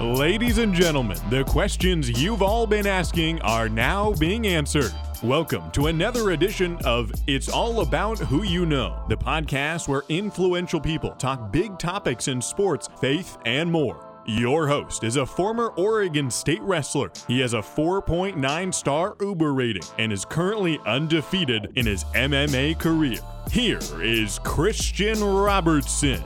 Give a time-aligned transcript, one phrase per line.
[0.00, 4.92] Ladies and gentlemen, the questions you've all been asking are now being answered.
[5.22, 10.82] Welcome to another edition of It's All About Who You Know, the podcast where influential
[10.82, 14.06] people talk big topics in sports, faith, and more.
[14.26, 17.10] Your host is a former Oregon State wrestler.
[17.26, 23.20] He has a 4.9 star Uber rating and is currently undefeated in his MMA career.
[23.50, 26.22] Here is Christian Robertson.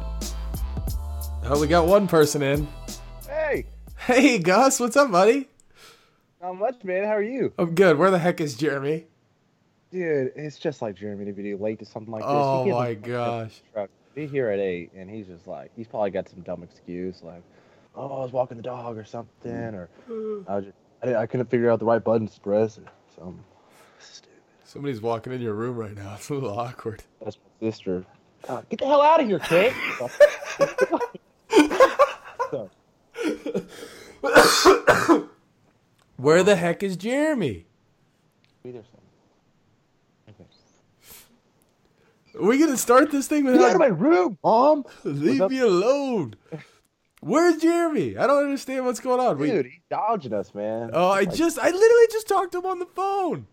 [1.44, 2.66] Oh, we got one person in.
[4.00, 5.48] Hey, Gus, what's up, buddy?
[6.40, 7.04] not much, man.
[7.04, 7.52] How are you?
[7.58, 7.98] I'm good.
[7.98, 9.04] Where the heck is Jeremy?
[9.92, 12.30] Dude, it's just like Jeremy to be late to something like this.
[12.30, 13.60] Oh my gosh.
[14.14, 17.42] Be here at eight, and he's just like, he's probably got some dumb excuse, like,
[17.94, 19.88] oh, I was walking the dog or something, or
[20.48, 22.84] I was just, I, didn't- I couldn't figure out the right buttons to press or
[23.14, 23.44] something.
[24.00, 24.30] Stupid.
[24.64, 26.14] Somebody's walking in your room right now.
[26.16, 27.02] It's a little awkward.
[27.22, 28.04] That's my sister.
[28.48, 29.72] God, get the hell out of here, kid.
[36.16, 37.66] Where the heck is Jeremy?
[38.62, 38.98] Peterson.
[40.28, 40.44] Okay.
[42.38, 44.84] Are we gonna start this thing Get out of my room, mom.
[45.04, 46.34] leave me alone?
[47.22, 48.16] Where's Jeremy?
[48.16, 49.38] I don't understand what's going on.
[49.38, 50.90] We- Dude, he's dodging us, man.
[50.94, 53.46] oh, I Like, just, I literally just talked to him on the phone.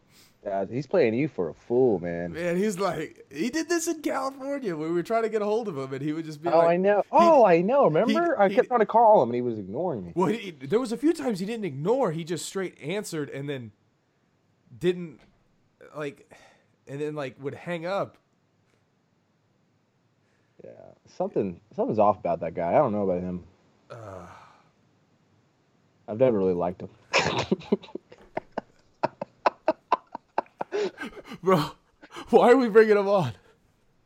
[0.47, 2.31] Yeah, he's playing you for a fool, man.
[2.31, 5.45] Man, he's like, he did this in California when we were trying to get a
[5.45, 7.03] hold of him, and he would just be like Oh, like, I know.
[7.11, 7.85] Oh, I know.
[7.85, 8.39] Remember?
[8.39, 10.13] I he- kept trying to call him, and he was ignoring me.
[10.15, 12.11] Well, he, there was a few times he didn't ignore.
[12.11, 13.71] He just straight answered and then
[14.79, 15.19] didn't
[15.95, 16.31] like,
[16.87, 18.17] and then like would hang up.
[20.63, 20.71] Yeah,
[21.17, 22.69] something something's off about that guy.
[22.69, 23.43] I don't know about him.
[26.07, 26.89] I've never really liked him.
[31.43, 31.63] Bro,
[32.29, 33.33] why are we bringing him on?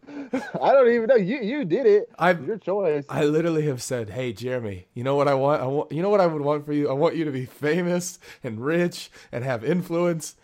[0.08, 1.16] I don't even know.
[1.16, 2.09] You you did it.
[2.19, 3.05] I've- Your choice.
[3.08, 5.61] I literally have said, "Hey, Jeremy, you know what I want?
[5.61, 6.89] I want, you know what I would want for you?
[6.89, 10.36] I want you to be famous and rich and have influence."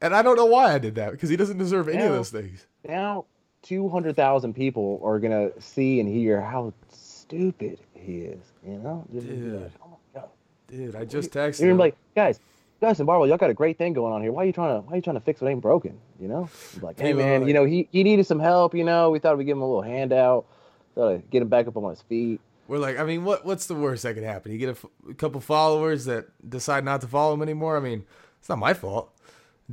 [0.00, 2.30] And I don't know why I did that because he doesn't deserve any of those
[2.30, 2.66] things.
[2.88, 3.26] now,
[3.62, 8.40] two hundred thousand people are gonna see and hear how stupid he is.
[8.66, 9.62] You know, Dude.
[9.62, 10.28] like, oh my god.
[10.68, 11.78] Dude, I just texted You're him.
[11.78, 12.40] like, guys,
[12.82, 14.32] And Barbell, y'all got a great thing going on here.
[14.32, 15.98] Why are you trying to Why are you trying to fix what ain't broken?
[16.18, 16.48] You know,
[16.80, 18.74] like, hey man, you know he he needed some help.
[18.74, 20.46] You know, we thought we'd give him a little handout,
[20.94, 22.40] thought to get him back up on his feet.
[22.68, 24.52] We're like, I mean, what what's the worst that could happen?
[24.52, 27.76] You get a, f- a couple followers that decide not to follow him anymore.
[27.76, 28.04] I mean,
[28.38, 29.10] it's not my fault.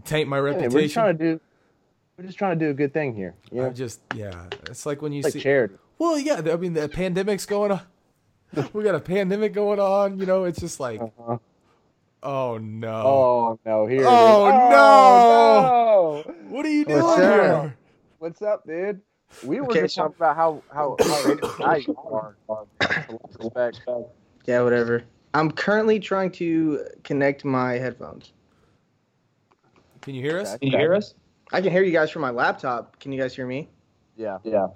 [0.03, 0.93] Taint my man, we're just reputation.
[0.93, 1.41] trying to do.
[2.17, 3.35] We're just trying to do a good thing here.
[3.51, 5.39] You know, I just, yeah, it's like when you it's like see.
[5.39, 5.75] charity.
[5.99, 7.81] Well, yeah, I mean, the pandemic's going on.
[8.73, 10.19] we got a pandemic going on.
[10.19, 11.37] You know, it's just like, Uh-huh.
[12.23, 13.85] Oh no, Oh no!
[13.85, 13.99] Here.
[13.99, 14.07] it is.
[14.09, 16.33] Oh, oh no!
[16.49, 17.41] what are you doing What's here?
[17.41, 17.71] up?
[18.19, 19.01] What's up, dude?
[19.43, 22.35] We were Okay, just so- talking about how how how nice you are.
[23.39, 23.81] Respect.
[24.45, 25.03] Yeah, whatever.
[25.33, 28.31] I'm currently trying to connect my headphones.
[30.01, 30.57] Can you hear us?
[30.57, 31.13] Can you hear us?
[31.51, 32.97] I can hear you guys from my laptop.
[32.99, 33.69] Can you guys hear me?
[34.15, 34.37] Yeah.
[34.43, 34.67] Yeah.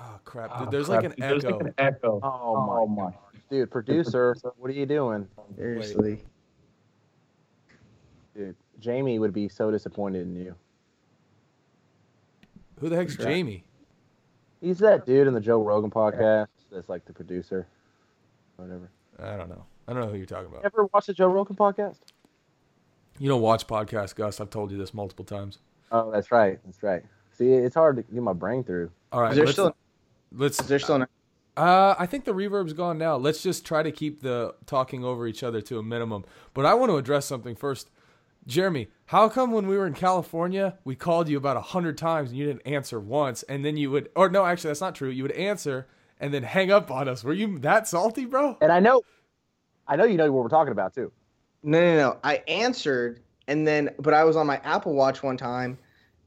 [0.00, 1.60] Oh crap, dude, ah, there's like an echo.
[1.76, 2.20] echo.
[2.22, 3.14] Oh, my, oh,
[3.50, 5.26] Dude, producer, what are you doing?
[5.56, 6.22] Seriously.
[8.38, 10.54] Dude, Jamie would be so disappointed in you.
[12.78, 13.64] Who the heck's Jamie?
[14.60, 17.66] He's that dude in the Joe Rogan podcast that's like the producer.
[18.54, 18.90] Whatever.
[19.18, 19.64] I don't know.
[19.88, 20.64] I don't know who you're talking about.
[20.64, 21.96] Ever watch the Joe Rogan podcast?
[23.18, 24.40] You don't watch podcasts, Gus.
[24.40, 25.58] I've told you this multiple times.
[25.90, 26.60] Oh, that's right.
[26.64, 27.02] That's right.
[27.32, 28.92] See, it's hard to get my brain through.
[29.10, 29.76] All right, Is there let's, still
[30.32, 31.04] let's is there still
[31.56, 33.16] Uh, I think the reverb's gone now.
[33.16, 36.24] Let's just try to keep the talking over each other to a minimum.
[36.54, 37.90] But I want to address something first.
[38.48, 42.30] Jeremy, how come when we were in California, we called you about a hundred times
[42.30, 45.10] and you didn't answer once, and then you would, or no, actually, that's not true.
[45.10, 45.86] You would answer
[46.18, 47.22] and then hang up on us.
[47.22, 48.56] Were you that salty, bro?
[48.62, 49.02] And I know,
[49.86, 51.12] I know you know what we're talking about too.
[51.62, 52.18] No, no, no.
[52.24, 55.78] I answered and then but I was on my Apple Watch one time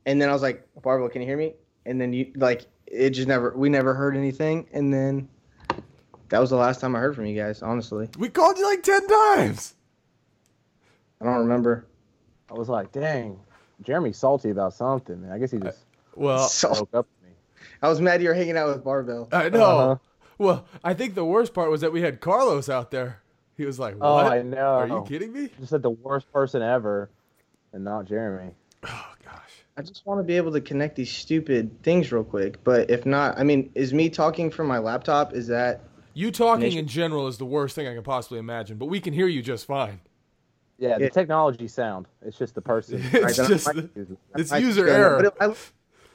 [0.05, 1.55] and then I was like, Barbara, can you hear me?
[1.87, 5.27] And then you like it just never we never heard anything and then
[6.29, 8.09] that was the last time I heard from you guys, honestly.
[8.17, 9.73] We called you like ten times.
[11.19, 11.87] I don't remember.
[12.51, 13.39] I was like, dang,
[13.81, 15.21] Jeremy's salty about something.
[15.21, 15.31] Man.
[15.31, 17.35] I guess he just Well, So up with me.
[17.81, 19.29] I was mad you were hanging out with Barbell.
[19.31, 19.63] I know.
[19.63, 19.95] Uh-huh.
[20.37, 23.21] Well, I think the worst part was that we had Carlos out there.
[23.57, 24.25] He was like, "What?
[24.25, 24.57] Oh, I know.
[24.57, 27.09] Are you kidding me?" Just said the worst person ever,
[27.73, 28.55] and not Jeremy.
[28.83, 29.63] Oh gosh.
[29.77, 32.63] I just want to be able to connect these stupid things real quick.
[32.63, 35.33] But if not, I mean, is me talking from my laptop?
[35.33, 35.81] Is that
[36.13, 39.13] You talking in general is the worst thing I can possibly imagine, but we can
[39.13, 40.01] hear you just fine.
[40.81, 41.09] Yeah, the Yeah.
[41.09, 42.07] technology sound.
[42.25, 42.99] It's just the person.
[43.13, 43.89] It's then I just might-
[44.35, 45.15] it's user yeah, error.
[45.17, 45.55] But it, I,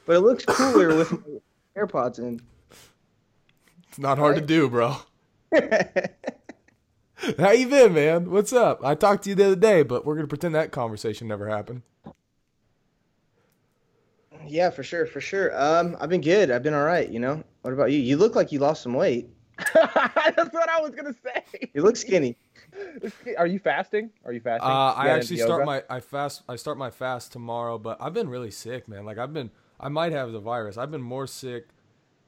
[0.07, 1.19] but it looks cooler with my
[1.81, 2.41] AirPods in.
[3.89, 4.97] It's not hard to do, bro.
[7.39, 8.29] How you been, man?
[8.31, 8.85] What's up?
[8.85, 11.83] I talked to you the other day, but we're gonna pretend that conversation never happened.
[14.47, 15.51] Yeah, for sure, for sure.
[15.61, 16.51] Um, I've been good.
[16.51, 17.09] I've been all right.
[17.09, 17.43] You know.
[17.63, 17.99] What about you?
[17.99, 19.29] You look like you lost some weight.
[19.75, 21.71] That's what I was gonna say.
[21.73, 22.37] You look skinny.
[23.39, 24.11] Are you fasting?
[24.25, 24.71] Are you fasting?
[24.71, 28.15] Uh, You I actually start my I fast I start my fast tomorrow, but I've
[28.15, 29.05] been really sick, man.
[29.05, 30.77] Like I've been I might have the virus.
[30.77, 31.69] I've been more sick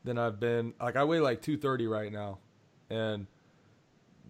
[0.05, 0.75] than I've been.
[0.81, 2.39] Like I weigh like 230 right now,
[2.91, 3.27] and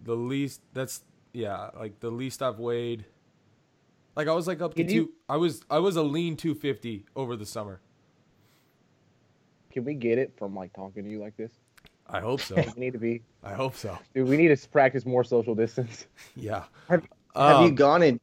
[0.03, 3.05] the least that's yeah, like the least I've weighed.
[4.15, 4.93] Like I was like up to Can two.
[4.95, 7.81] you- I was I was a lean 250 over the summer.
[9.71, 11.51] Can we get it from like talking to you like this?
[12.09, 12.55] I hope so.
[12.75, 13.21] We need to be.
[13.43, 13.97] I hope so.
[14.13, 16.07] Dude, we need to practice more social distance.
[16.35, 16.63] Yeah.
[16.89, 17.03] Have,
[17.35, 18.19] have you Um, gone in?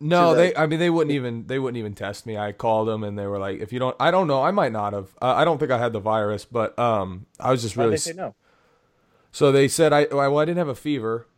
[0.00, 0.56] No, the- they.
[0.56, 1.46] I mean, they wouldn't even.
[1.46, 2.36] They wouldn't even test me.
[2.36, 4.42] I called them, and they were like, "If you don't, I don't know.
[4.42, 5.10] I might not have.
[5.22, 7.90] Uh, I don't think I had the virus, but um, I was just really.
[7.90, 8.34] they say no?
[9.30, 10.06] So they said I.
[10.10, 11.28] Well, I didn't have a fever,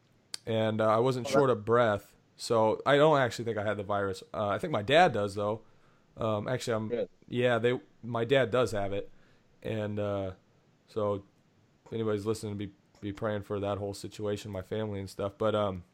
[0.46, 2.14] and uh, I wasn't short of breath.
[2.36, 4.22] So I don't actually think I had the virus.
[4.32, 5.60] Uh, I think my dad does though.
[6.16, 6.88] Um, actually, I'm.
[6.88, 7.08] Good.
[7.28, 7.78] Yeah, they.
[8.02, 9.10] My dad does have it,
[9.62, 10.30] and uh,
[10.88, 11.22] so
[11.94, 12.70] anybody's listening, be
[13.00, 15.32] be praying for that whole situation, my family and stuff.
[15.38, 15.84] But um.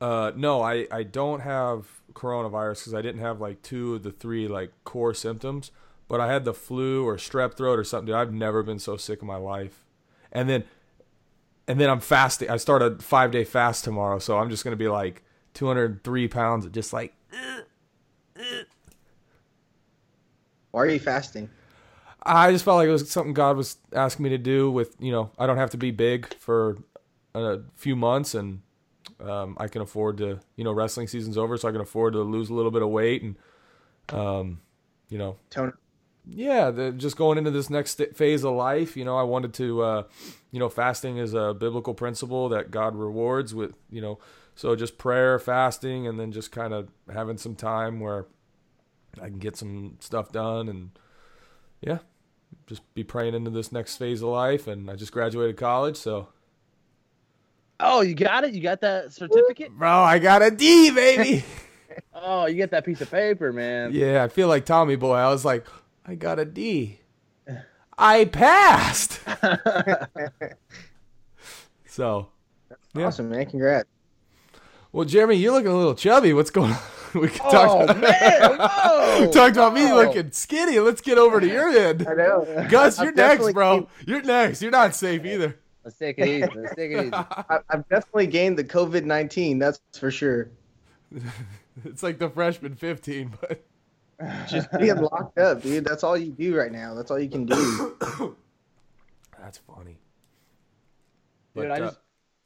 [0.00, 4.12] Uh, no, I, I don't have coronavirus because I didn't have like two of the
[4.12, 5.72] three like core symptoms,
[6.06, 8.06] but I had the flu or strep throat or something.
[8.06, 9.84] Dude, I've never been so sick in my life.
[10.30, 10.62] And then,
[11.66, 12.48] and then I'm fasting.
[12.48, 16.68] I start a five day fast tomorrow, so I'm just gonna be like 203 pounds,
[16.68, 17.12] just like
[20.70, 21.50] Why are you fasting?
[22.28, 24.70] I just felt like it was something God was asking me to do.
[24.70, 26.78] With you know, I don't have to be big for
[27.34, 28.60] a few months, and
[29.20, 30.40] um, I can afford to.
[30.56, 32.90] You know, wrestling season's over, so I can afford to lose a little bit of
[32.90, 33.36] weight, and
[34.10, 34.60] um,
[35.08, 35.72] you know, Tony.
[36.28, 38.96] yeah, the, just going into this next st- phase of life.
[38.96, 39.82] You know, I wanted to.
[39.82, 40.02] Uh,
[40.50, 43.72] you know, fasting is a biblical principle that God rewards with.
[43.90, 44.18] You know,
[44.54, 48.26] so just prayer, fasting, and then just kind of having some time where
[49.20, 50.90] I can get some stuff done and
[51.80, 51.98] yeah,
[52.66, 54.66] just be praying into this next phase of life.
[54.66, 56.28] And I just graduated college, so
[57.80, 58.54] Oh, you got it.
[58.54, 59.70] You got that certificate.
[59.70, 61.44] bro, I got a D, baby.
[62.14, 63.90] Oh, you get that piece of paper, man.
[63.92, 65.14] yeah, I feel like Tommy Boy.
[65.16, 65.66] I was like,
[66.06, 67.00] I got a D.
[67.98, 69.20] I passed.
[71.86, 72.28] so,
[72.94, 73.06] yeah.
[73.06, 73.46] Awesome, man.
[73.46, 73.88] Congrats.
[74.92, 76.32] Well, Jeremy, you're looking a little chubby.
[76.32, 76.78] What's going on?
[77.14, 77.96] We can Oh talk.
[77.98, 78.58] man!
[78.58, 79.20] Whoa!
[79.26, 80.78] we talked about me looking skinny.
[80.78, 82.06] Let's get over to your end.
[82.08, 82.66] I know.
[82.68, 83.74] Gus, I've you're next, bro.
[83.80, 84.62] gained- You're next.
[84.62, 85.58] You're not safe either.
[85.84, 86.50] Let's take it easy.
[86.54, 87.10] Let's take it easy.
[87.14, 89.58] I, I've definitely gained the COVID nineteen.
[89.58, 90.50] That's for sure.
[91.84, 93.64] It's like the freshman 15, but
[94.48, 95.84] Just being locked up, dude.
[95.84, 96.92] That's all you do right now.
[96.94, 97.96] That's all you can do.
[99.40, 99.96] that's funny.
[101.54, 101.98] Dude, But, I uh, just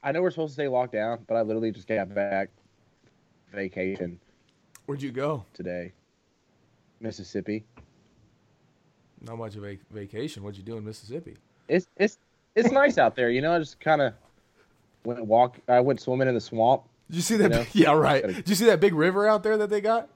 [0.05, 2.51] I know we're supposed to stay locked down, but I literally just got back
[3.53, 4.21] vacation
[4.87, 5.45] where'd you go?
[5.55, 5.93] today.
[7.01, 7.65] Mississippi.
[9.23, 10.43] Not much of a vacation.
[10.43, 11.37] What'd you do in Mississippi?
[11.69, 12.19] It's it's
[12.55, 13.55] it's nice out there, you know.
[13.55, 14.15] I just kind of
[15.05, 15.59] went walk.
[15.69, 16.83] I went swimming in the swamp.
[17.09, 17.45] Did you see that?
[17.75, 17.93] You know?
[17.95, 18.27] yeah, right.
[18.27, 20.09] Did you see that big river out there that they got?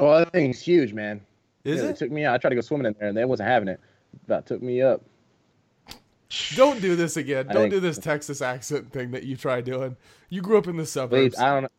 [0.00, 1.20] Oh, that thing's huge, man.
[1.64, 1.96] Is Yeah, it?
[1.96, 2.34] Took me out.
[2.34, 3.80] I tried to go swimming in there, and they wasn't having it.
[4.26, 5.02] About took me up.
[6.56, 7.46] Don't do this again.
[7.48, 9.96] I Don't think- do this Texas accent thing that you try doing.
[10.30, 11.38] You grew up in the Please, suburbs.
[11.38, 11.72] I don't.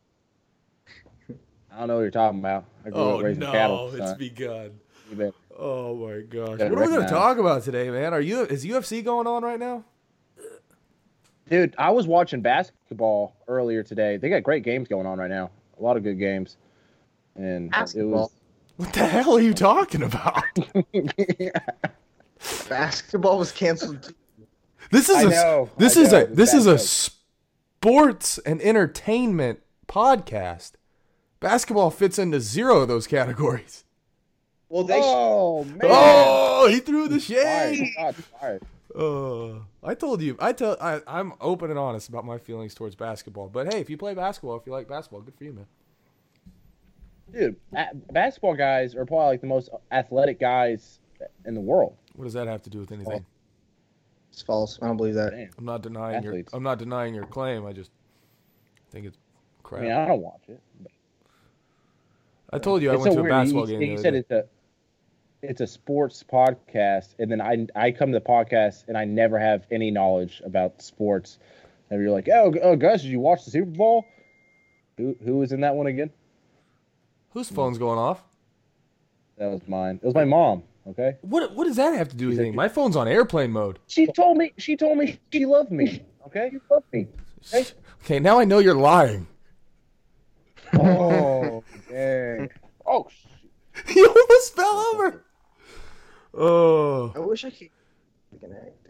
[1.76, 2.64] I don't know what you're talking about.
[2.86, 3.88] I grew oh up raising no, cattle.
[3.88, 4.18] it's son.
[4.18, 4.70] begun.
[5.16, 5.34] You.
[5.58, 6.58] Oh my gosh.
[6.58, 8.14] Yeah, What are we gonna talk about today, man?
[8.14, 9.84] Are you is UFC going on right now?
[11.50, 14.16] Dude, I was watching basketball earlier today.
[14.16, 15.50] They got great games going on right now.
[15.78, 16.56] A lot of good games.
[17.36, 18.32] And Basketball.
[18.78, 20.42] What the hell are you talking about?
[20.92, 21.52] it
[22.40, 24.12] was Basketball was canceled.
[24.90, 26.80] This is I a know, this I is know, a this is a joke.
[27.80, 30.72] sports and entertainment podcast.
[31.40, 33.84] Basketball fits into zero of those categories.
[34.68, 35.00] Well, they.
[35.00, 35.78] Oh man!
[35.84, 37.92] Oh, he threw the shade.
[37.94, 38.62] Shots fired.
[38.98, 40.36] Uh, I told you.
[40.40, 40.76] I tell.
[40.80, 43.48] I, I'm open and honest about my feelings towards basketball.
[43.48, 45.66] But hey, if you play basketball, if you like basketball, good for you, man.
[47.32, 50.98] Dude, a- basketball guys are probably like the most athletic guys
[51.44, 51.94] in the world.
[52.14, 53.24] What does that have to do with anything?
[54.32, 54.78] It's false.
[54.82, 55.30] I don't believe that.
[55.30, 55.50] Damn.
[55.58, 56.42] I'm not denying your.
[56.52, 57.66] I'm not denying your claim.
[57.66, 57.90] I just
[58.90, 59.82] think it's I crap.
[59.82, 60.60] mean, I don't watch it.
[60.80, 60.90] but-
[62.56, 63.32] I told you I it's went so to a weird.
[63.32, 63.90] basketball you, game.
[63.90, 64.18] You the said day.
[64.18, 64.44] it's a
[65.42, 69.38] it's a sports podcast, and then I I come to the podcast and I never
[69.38, 71.38] have any knowledge about sports.
[71.90, 74.04] And you're like, oh, oh, Gus, did you watch the Super Bowl?
[74.96, 76.10] Who who was in that one again?
[77.30, 78.24] Whose phone's going off?
[79.38, 80.00] That was mine.
[80.02, 80.62] It was my mom.
[80.88, 81.16] Okay.
[81.20, 82.56] What what does that have to do with anything?
[82.56, 83.78] My phone's on airplane mode.
[83.86, 84.52] She told me.
[84.56, 86.02] She told me she loved me.
[86.26, 86.48] Okay.
[86.50, 87.08] She loved me.
[87.50, 87.66] Hey.
[88.04, 89.26] Okay, now I know you're lying.
[90.74, 91.62] Oh,
[91.96, 92.50] dang.
[92.86, 93.26] Oh, sh-
[93.96, 95.24] you almost fell over.
[96.34, 97.70] Oh, I wish I could
[98.40, 98.88] connect.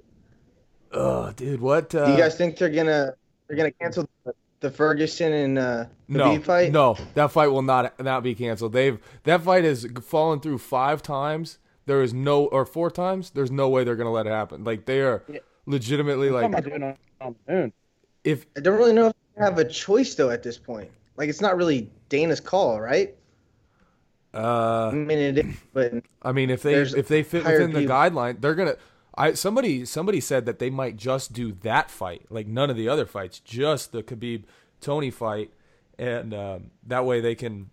[0.92, 1.94] oh, dude, what?
[1.94, 3.14] Uh, Do you guys think they're gonna
[3.46, 6.72] they're gonna cancel the, the Ferguson and uh, the no, Khabib fight?
[6.72, 8.72] no, that fight will not not be canceled.
[8.72, 11.58] They've that fight has fallen through five times.
[11.86, 13.30] There is no or four times.
[13.30, 14.64] There's no way they're gonna let it happen.
[14.64, 15.38] Like they are Yeah.
[15.66, 17.72] legitimately I'm like not doing it on the moon.
[18.24, 20.90] if I don't really know if they have a choice though at this point.
[21.16, 23.14] Like it's not really Dana's call, right?
[24.34, 27.86] I uh mean it is, but I mean if they if they fit within the
[27.86, 28.76] guideline, they're gonna.
[29.14, 32.88] I somebody somebody said that they might just do that fight, like none of the
[32.88, 34.44] other fights, just the Khabib
[34.80, 35.52] Tony fight,
[35.98, 37.70] and um, that way they can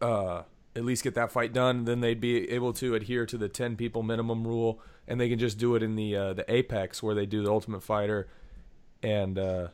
[0.00, 0.44] uh,
[0.74, 1.84] at least get that fight done.
[1.84, 5.38] Then they'd be able to adhere to the ten people minimum rule, and they can
[5.38, 8.26] just do it in the uh, the Apex where they do the Ultimate Fighter
[9.02, 9.68] and uh,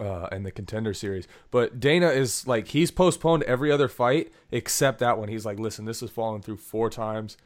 [0.00, 1.26] uh, and the Contender Series.
[1.50, 5.28] But Dana is like he's postponed every other fight except that one.
[5.28, 7.36] He's like, listen, this has fallen through four times.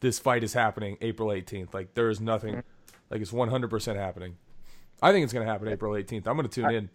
[0.00, 1.74] This fight is happening April 18th.
[1.74, 2.62] Like there is nothing,
[3.10, 4.36] like it's 100% happening.
[5.02, 6.26] I think it's gonna happen April 18th.
[6.26, 6.90] I'm gonna tune in.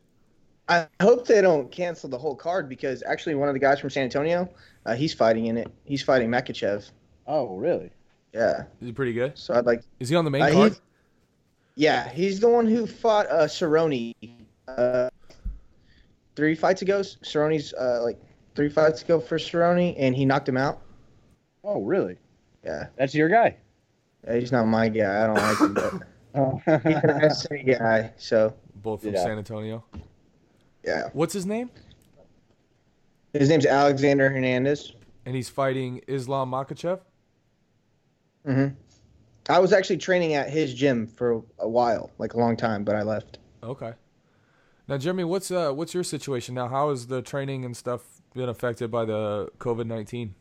[0.67, 3.91] I hope they don't cancel the whole card because actually one of the guys from
[3.91, 4.49] San Antonio,
[4.87, 5.71] uh, he's fighting in it.
[5.83, 6.89] He's fighting Makhachev.
[7.27, 7.91] Oh, really?
[8.33, 9.37] Yeah, Is he pretty good?
[9.37, 9.81] so I'd like.
[9.99, 10.71] Is he on the main Uh, card?
[10.71, 10.81] he's-
[11.75, 14.15] Yeah, he's the one who fought uh, Cerrone
[14.67, 15.09] uh,
[16.35, 16.99] three fights ago.
[17.01, 18.19] Cerrone's uh, like
[18.55, 20.81] three fights ago for Cerrone, and he knocked him out.
[21.63, 22.17] Oh, really?
[22.63, 23.57] Yeah, That's your guy.
[24.27, 25.23] Uh, he's not my guy.
[25.23, 25.93] I don't like him, but
[26.35, 26.61] Oh.
[26.83, 28.11] he's an SC guy.
[28.17, 29.23] So Both from Yeah.
[29.23, 29.83] San Antonio.
[30.83, 31.69] yeah, What's his name?
[33.33, 34.93] his name's Alexander Hernandez.
[35.25, 36.99] And he's fighting Islam Makhachev.
[38.45, 38.67] hmm
[39.47, 42.95] I was actually training at his gym for a while, like a long time, but
[42.95, 43.37] I left.
[43.63, 43.93] Okay.
[44.87, 46.67] Now, Jeremy, what's uh what's your situation now?
[46.67, 48.01] How has the training and stuff
[48.33, 50.35] been affected by the COVID nineteen?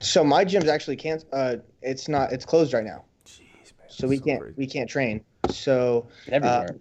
[0.00, 1.24] So my gym's actually can't.
[1.32, 2.32] Uh, it's not.
[2.32, 3.42] It's closed right now, Jeez,
[3.78, 3.88] man.
[3.88, 4.40] so we that's can't.
[4.40, 4.54] crazy.
[4.56, 5.22] We can't train.
[5.50, 6.76] So Everywhere.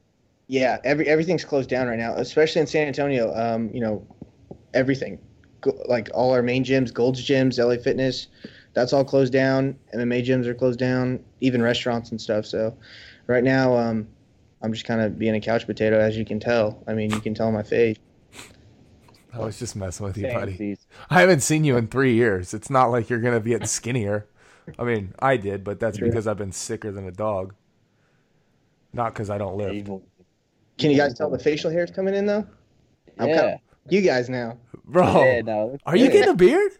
[0.47, 3.35] Yeah, every everything's closed down right now, especially in San Antonio.
[3.35, 4.07] Um, you know,
[4.73, 5.19] everything,
[5.61, 8.27] Go, like all our main gyms, Gold's gyms, LA Fitness,
[8.73, 9.77] that's all closed down.
[9.93, 12.45] MMA gyms are closed down, even restaurants and stuff.
[12.45, 12.75] So,
[13.27, 14.07] right now, um,
[14.61, 16.83] I'm just kind of being a couch potato, as you can tell.
[16.87, 17.97] I mean, you can tell my face.
[19.31, 20.77] I was just messing with you, Thanks, buddy.
[21.09, 22.53] I haven't seen you in three years.
[22.53, 24.25] It's not like you're gonna get skinnier.
[24.77, 26.07] I mean, I did, but that's Sure.
[26.07, 27.53] because I've been sicker than a dog.
[28.91, 29.85] Not because I don't live.
[30.79, 32.45] Can you guys tell the facial hair's coming in though?
[33.19, 33.35] I'm Yeah.
[33.41, 34.57] kinda- You guys now.
[34.85, 36.71] Bro, Yeah, no, are you getting a beard?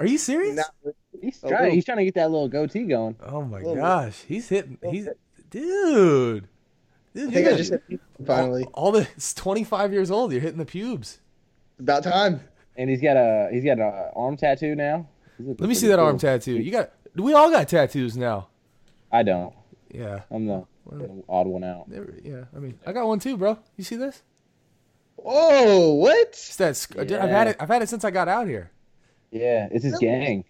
[0.00, 0.56] Are you serious?
[0.56, 0.92] Now-
[1.22, 1.72] He's trying.
[1.72, 3.16] He's trying to get that little goatee going.
[3.22, 3.80] Oh my Little bit.
[3.80, 4.76] gosh, he's hitting.
[4.90, 5.08] He's
[5.48, 6.46] dude.
[7.16, 8.64] Dude, I think you're I just hit finally.
[8.74, 9.08] all, all the.
[9.16, 10.32] It's 25 years old.
[10.32, 11.18] You're hitting the pubes.
[11.80, 12.40] About time.
[12.76, 15.08] And he's got a he's got an arm tattoo now.
[15.38, 16.54] Let me see pretty that arm tattoo.
[16.56, 16.92] You got.
[17.14, 18.48] We all got tattoos now.
[19.10, 19.54] I don't.
[19.90, 20.22] Yeah.
[20.30, 21.88] I'm the Well- odd one out.
[21.88, 22.44] Never, yeah.
[22.54, 23.58] I mean, I got one too, bro.
[23.76, 24.22] You see this?
[25.16, 25.94] Whoa!
[25.94, 26.28] What?
[26.28, 26.76] It's that.
[26.76, 27.56] sc- I've had it.
[27.58, 28.70] I've had it since I got out here.
[29.30, 30.44] Yeah, it's his gang.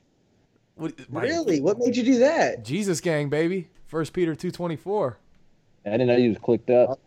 [0.74, 1.60] What, my- Really?
[1.60, 2.64] What made you do that?
[2.64, 3.68] Jesus gang, baby.
[3.86, 5.18] First Peter 224.
[5.86, 6.98] I didn't know he was clicked up.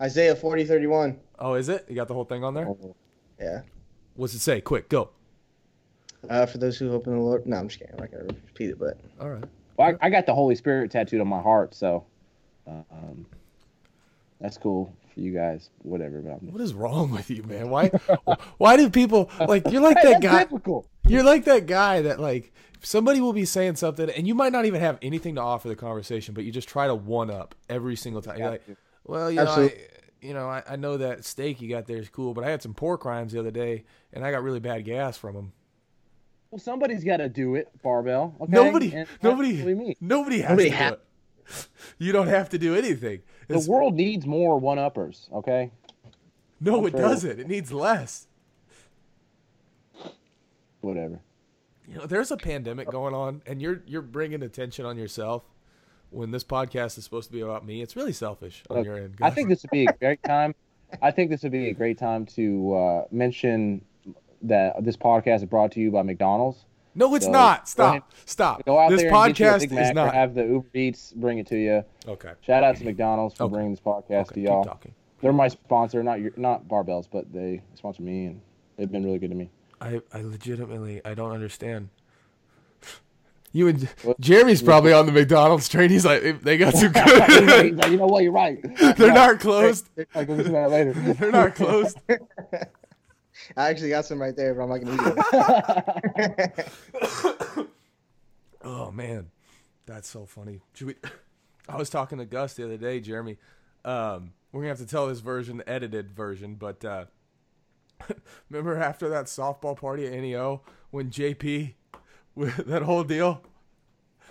[0.00, 1.18] Isaiah 40, 31.
[1.38, 1.84] Oh, is it?
[1.88, 2.68] You got the whole thing on there?
[3.38, 3.62] Yeah.
[4.14, 4.60] What's it say?
[4.60, 5.10] Quick, go.
[6.28, 7.46] Uh, for those who hope in the Lord.
[7.46, 7.94] No, I'm just kidding.
[7.94, 9.44] I'm not gonna repeat it, but All right.
[9.76, 12.04] Well, I, I got the Holy Spirit tattooed on my heart, so
[12.66, 13.26] um,
[14.40, 15.70] that's cool for you guys.
[15.78, 17.70] Whatever, but I'm What is wrong with you, man?
[17.70, 17.90] Why?
[18.58, 19.68] why do people like?
[19.70, 20.44] You're like that guy.
[20.44, 20.86] difficult.
[21.08, 24.66] You're like that guy that like somebody will be saying something and you might not
[24.66, 27.96] even have anything to offer the conversation, but you just try to one up every
[27.96, 28.38] single time.
[28.38, 28.64] You're like,
[29.04, 29.74] well, you know, I,
[30.20, 32.62] you know, I, I know that steak you got there is cool, but I had
[32.62, 35.52] some pork rinds the other day and I got really bad gas from them.
[36.50, 38.34] Well, somebody's got to do it, barbell.
[38.40, 38.52] Okay?
[38.52, 41.00] Nobody, And nobody, nobody has Nobody to ha- do it.
[41.98, 43.22] You don't have to do anything.
[43.48, 45.28] The world needs more one-uppers.
[45.32, 45.70] Okay.
[46.60, 47.00] no, it True.
[47.00, 47.40] doesn't.
[47.40, 48.26] It needs less.
[50.80, 51.20] Whatever.
[51.88, 55.44] You know, there's a pandemic going on, and you're you're bringing attention on yourself
[56.10, 57.82] when this podcast is supposed to be about me.
[57.82, 59.16] It's really selfish on Look, your end.
[59.22, 60.54] I think this would be a great time.
[61.02, 63.84] I think this would be a great time to uh, mention
[64.42, 66.64] that this podcast is brought to you by McDonald's.
[66.96, 67.68] No, it's So, not.
[67.68, 68.12] Stop.
[68.24, 68.64] Stop.
[68.64, 70.14] Go out this there and get you podcast Big is Mac not.
[70.14, 71.84] have the Uber Eats bring it to you.
[72.08, 72.32] Okay.
[72.40, 73.52] Shout out to McDonald's for Okay.
[73.52, 74.34] bringing this podcast Okay.
[74.34, 74.80] to y'all.
[75.20, 78.40] They're my sponsor, not your, not barbells, but they sponsor me, and
[78.76, 79.50] they've been really good to me.
[79.80, 81.88] I I legitimately I don't understand.
[83.52, 83.88] You and
[84.20, 85.88] Jeremy's probably on the McDonald's train.
[85.88, 87.76] He's like, they got some good.
[87.76, 88.22] like, you know what?
[88.22, 88.58] You're right.
[88.96, 89.88] They're not closed.
[90.14, 90.92] Like, we'll get that later.
[90.92, 91.98] They're not closed.
[93.56, 95.14] I actually got some right there, but I'm not gonna
[96.46, 96.52] eat
[97.58, 97.68] it.
[98.66, 99.30] Oh man,
[99.86, 100.60] that's so funny.
[100.82, 100.96] We,
[101.68, 103.38] I was talking to Gus the other day, Jeremy.
[103.84, 107.04] Um, we're gonna have to tell this version, the edited version, but uh,
[108.50, 111.74] remember after that softball party at NEO when JP
[112.36, 113.40] that whole deal,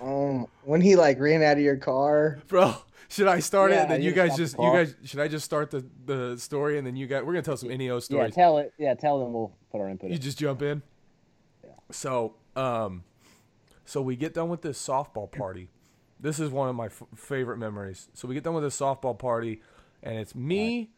[0.02, 2.40] um, when he like ran out of your car.
[2.50, 2.76] bro.
[3.10, 3.78] Should I start it?
[3.80, 6.86] And then you guys just, you guys, should I just start the the story and
[6.88, 8.34] then you guys, we're gonna tell some NEO Yeah, stories.
[8.36, 8.74] tell it.
[8.78, 10.10] Yeah, tell them we'll put our input.
[10.10, 10.22] You in.
[10.22, 10.82] just jump in.
[11.64, 11.72] Yeah.
[11.92, 13.04] So, um,
[13.86, 15.70] so we get done with this softball party.
[16.20, 18.10] This is one of my f- favorite memories.
[18.14, 19.62] So we get done with this softball party,
[20.02, 20.90] and it's me,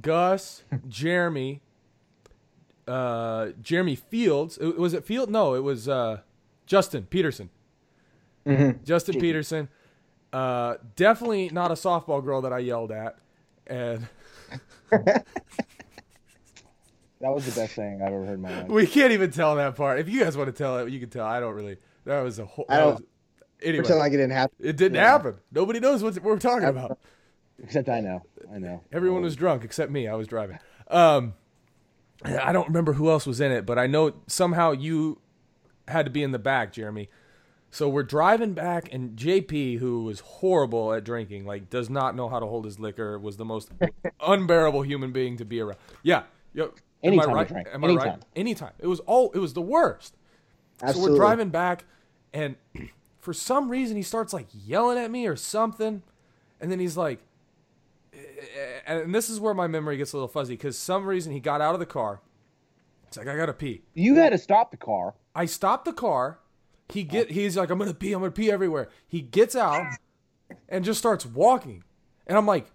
[0.00, 1.62] Gus, Jeremy,
[2.86, 4.58] uh, Jeremy Fields.
[4.58, 5.30] Was it Field?
[5.30, 6.20] No, it was uh,
[6.66, 7.50] Justin Peterson.
[8.84, 9.68] Justin Peterson.
[10.32, 13.16] Uh, definitely not a softball girl that I yelled at,
[13.66, 14.06] and
[17.20, 18.68] That was the best thing I've ever heard in my life.
[18.68, 19.98] we can't even tell that part.
[19.98, 21.26] If you guys want to tell it, you can tell.
[21.26, 21.78] I don't really.
[22.04, 22.66] That was a whole.
[22.68, 23.02] I don't- was-
[23.60, 24.56] Anyway, Pretend like it didn't happen.
[24.60, 25.34] it didn't happen.
[25.50, 26.96] Nobody knows what we're talking about.
[27.60, 28.22] Except I know.
[28.54, 28.84] I know.
[28.92, 30.06] Everyone was drunk except me.
[30.06, 30.60] I was driving.
[30.86, 31.34] Um,
[32.24, 35.18] I don't remember who else was in it, but I know somehow you
[35.88, 37.08] had to be in the back, Jeremy.
[37.70, 42.28] So we're driving back, and JP, who was horrible at drinking, like does not know
[42.28, 43.70] how to hold his liquor, was the most
[44.20, 45.78] unbearable human being to be around.
[46.02, 46.22] Yeah,
[46.54, 46.72] yep.
[47.04, 47.48] Am Anytime I to right?
[47.48, 47.68] drink.
[47.72, 47.96] Am I right?
[47.98, 48.20] Anytime.
[48.34, 48.72] Anytime.
[48.78, 49.30] It was all.
[49.32, 50.16] It was the worst.
[50.82, 51.02] Absolutely.
[51.02, 51.84] So we're driving back,
[52.32, 52.56] and
[53.18, 56.02] for some reason he starts like yelling at me or something,
[56.60, 57.20] and then he's like,
[58.86, 61.60] and this is where my memory gets a little fuzzy because some reason he got
[61.60, 62.20] out of the car.
[63.06, 63.82] It's like I gotta pee.
[63.94, 65.14] You had to stop the car.
[65.34, 66.40] I stopped the car.
[66.92, 68.12] He get he's like I'm gonna pee.
[68.12, 68.88] I'm gonna pee everywhere.
[69.06, 69.86] He gets out
[70.68, 71.84] and just starts walking,
[72.26, 72.66] and I'm like,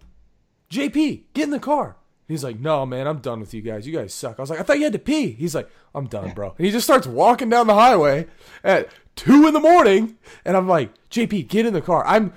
[0.70, 1.96] JP, get in the car.
[2.26, 3.86] He's like, no, man, I'm done with you guys.
[3.86, 4.38] You guys suck.
[4.38, 5.32] I was like, I thought you had to pee.
[5.32, 6.54] He's like, I'm done, bro.
[6.56, 8.26] And he just starts walking down the highway
[8.62, 10.16] at two in the morning.
[10.42, 12.02] And I'm like, JP, get in the car.
[12.06, 12.32] I'm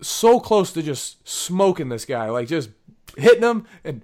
[0.00, 2.70] so close to just smoking this guy, like just
[3.18, 4.00] hitting him and,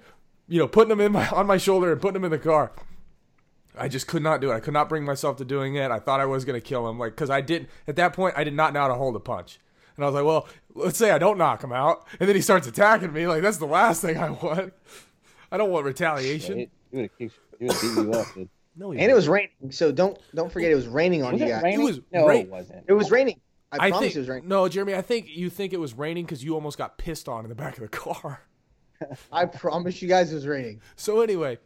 [0.48, 2.72] you know, putting him in my, on my shoulder and putting him in the car.
[3.76, 4.54] I just could not do it.
[4.54, 5.90] I could not bring myself to doing it.
[5.90, 6.98] I thought I was going to kill him.
[6.98, 9.20] Like, cause I didn't, at that point, I did not know how to hold a
[9.20, 9.58] punch.
[9.96, 12.06] And I was like, well, let's say I don't knock him out.
[12.20, 13.26] And then he starts attacking me.
[13.26, 14.72] Like, that's the last thing I want.
[15.50, 16.60] I don't want retaliation.
[16.60, 18.26] It, it would have would beat you up.
[18.34, 18.48] Dude.
[18.76, 21.40] no, he And it was raining, so don't don't forget it was raining on Was
[21.42, 21.62] you it guys.
[21.62, 21.84] raining?
[21.84, 22.84] was no, rain- it wasn't.
[22.88, 23.40] It was raining.
[23.70, 24.48] I, I promise think it was raining.
[24.48, 24.94] no, Jeremy.
[24.94, 27.54] I think you think it was raining because you almost got pissed on in the
[27.54, 28.42] back of the car.
[29.32, 30.80] I promise you guys it was raining.
[30.96, 31.58] So anyway,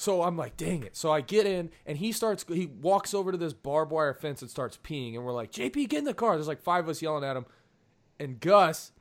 [0.00, 0.96] so I'm like, dang it.
[0.96, 2.46] So I get in, and he starts.
[2.48, 5.90] He walks over to this barbed wire fence and starts peeing, and we're like, JP,
[5.90, 6.36] get in the car.
[6.36, 7.44] There's like five of us yelling at him,
[8.18, 8.92] and Gus,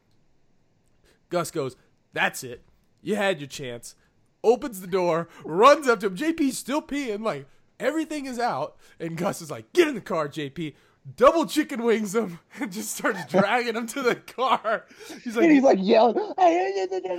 [1.29, 1.77] Gus goes,
[2.12, 2.65] that's it.
[3.01, 3.95] You had your chance.
[4.43, 6.17] Opens the door, runs up to him.
[6.17, 7.47] JP's still peeing, like
[7.79, 10.73] everything is out, and Gus is like, get in the car, JP.
[11.15, 14.86] Double chicken wings him and just starts dragging him to the car.
[15.24, 16.34] He's like, And he's like yelling.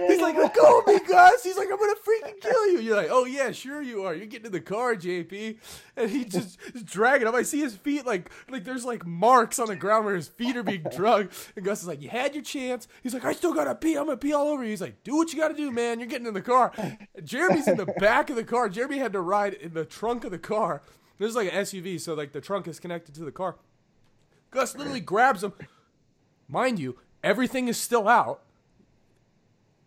[0.08, 1.42] He's like, let go of me, Gus.
[1.42, 2.80] He's like, I'm gonna freaking kill you.
[2.80, 4.14] You're like, oh yeah, sure you are.
[4.14, 5.58] You're getting in the car, JP.
[5.96, 7.34] And he just is dragging him.
[7.34, 10.56] I see his feet like like there's like marks on the ground where his feet
[10.56, 11.34] are being drugged.
[11.56, 12.86] And Gus is like, you had your chance.
[13.02, 13.96] He's like, I still gotta pee.
[13.96, 14.70] I'm gonna pee all over you.
[14.70, 15.98] He's like, do what you gotta do, man.
[15.98, 16.72] You're getting in the car.
[17.24, 18.68] Jeremy's in the back of the car.
[18.68, 20.82] Jeremy had to ride in the trunk of the car.
[21.18, 23.56] This is like an SUV, so like the trunk is connected to the car.
[24.50, 25.52] Gus literally grabs him.
[26.48, 28.42] Mind you, everything is still out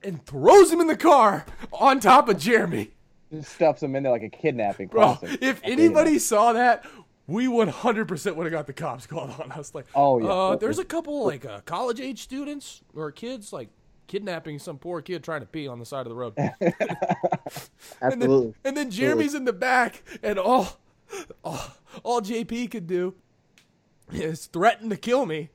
[0.02, 2.91] and throws him in the car on top of Jeremy.
[3.32, 4.88] Just stuffs him in there like a kidnapping.
[4.88, 5.41] Bro, Classic.
[5.41, 6.86] if anybody saw that,
[7.28, 9.73] we 100% would have got the cops called on us.
[9.73, 10.28] Like, Oh, yeah.
[10.28, 13.69] uh, there's a couple like uh, college age students or kids like
[14.08, 16.34] kidnapping some poor kid trying to pee on the side of the road.
[16.38, 16.73] and then,
[18.02, 18.54] Absolutely.
[18.63, 20.80] and then Jeremy's in the back, and all,
[21.43, 21.62] all,
[22.04, 23.15] all JP could do
[24.12, 25.50] is threatened to kill me,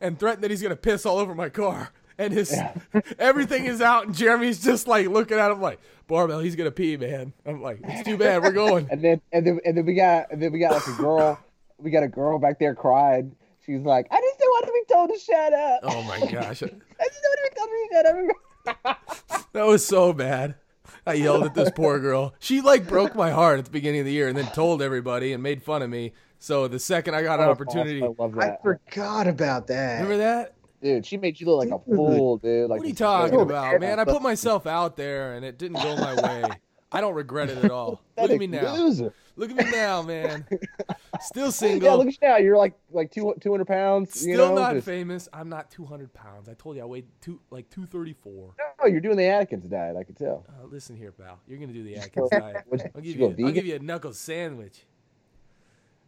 [0.00, 1.90] and threatened that he's gonna piss all over my car.
[2.18, 2.54] And his
[3.18, 6.96] everything is out, and Jeremy's just like looking at him like, Barbell, he's gonna pee,
[6.96, 7.32] man.
[7.46, 8.88] I'm like, it's too bad, we're going.
[8.90, 11.38] And then and then and then we got and then we got like a girl.
[11.78, 13.36] we got a girl back there crying.
[13.64, 15.80] She's like, I just don't want to be told to shut up.
[15.82, 19.48] Oh my gosh, I just don't want to be told to shut up.
[19.52, 20.56] that was so bad.
[21.06, 22.34] I yelled at this poor girl.
[22.38, 25.32] She like broke my heart at the beginning of the year, and then told everybody
[25.32, 26.12] and made fun of me.
[26.38, 29.94] So the second I got an opportunity, I love I forgot about that.
[30.02, 30.54] remember that?
[30.80, 32.70] Dude, she made you look like a fool, dude.
[32.70, 33.98] Like What are you talking like- about, man?
[33.98, 36.44] I put myself out there, and it didn't go my way.
[36.92, 38.00] I don't regret it at all.
[38.16, 38.74] Look at me now.
[38.74, 39.12] Loser.
[39.36, 40.46] Look at me now, man.
[41.20, 41.98] Still Yeah, single.
[41.98, 42.36] look at you now.
[42.38, 44.20] You're like like two two hundred pounds.
[44.20, 45.28] Still you know, not just- famous.
[45.32, 46.48] I'm not 200 pounds.
[46.48, 48.54] I told you I weighed two like 234.
[48.80, 49.96] No, you're doing the Atkins diet.
[49.96, 50.46] I can tell.
[50.48, 51.38] Uh, listen here, pal.
[51.46, 52.64] You're gonna do the Atkins diet.
[52.94, 53.46] I'll give go you.
[53.46, 54.86] I'll give you a knuckle sandwich.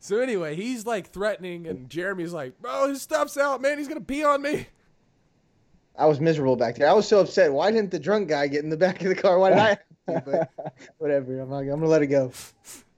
[0.00, 3.76] So anyway, he's like threatening, and Jeremy's like, "Bro, his stuff's out, man.
[3.76, 4.66] He's gonna pee on me."
[5.96, 6.88] I was miserable back there.
[6.88, 7.52] I was so upset.
[7.52, 9.38] Why didn't the drunk guy get in the back of the car?
[9.38, 9.78] Why did I?
[10.06, 10.50] But
[10.98, 11.38] whatever.
[11.40, 12.32] I'm, not, I'm gonna let it go.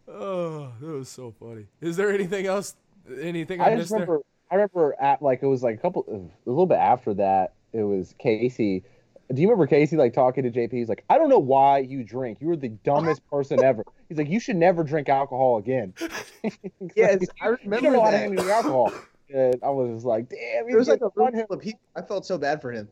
[0.07, 1.67] Oh, that was so funny.
[1.81, 2.77] Is there anything else?
[3.21, 4.01] Anything I, I just missed there?
[4.01, 4.23] remember.
[4.53, 7.55] I remember at like it was like a couple, a little bit after that.
[7.73, 8.85] It was Casey.
[9.33, 10.73] Do you remember Casey like talking to JP?
[10.73, 12.39] He's like, I don't know why you drink.
[12.41, 13.85] You were the dumbest person ever.
[14.09, 15.95] He's like, you should never drink alcohol again.
[16.43, 16.59] He's
[16.95, 18.21] Yes, like, I remember don't know how to that.
[18.23, 18.93] handle alcohol.
[19.35, 20.69] And I was just like, damn.
[20.69, 21.81] It was like a room room full of people.
[21.97, 22.89] I felt so bad for him.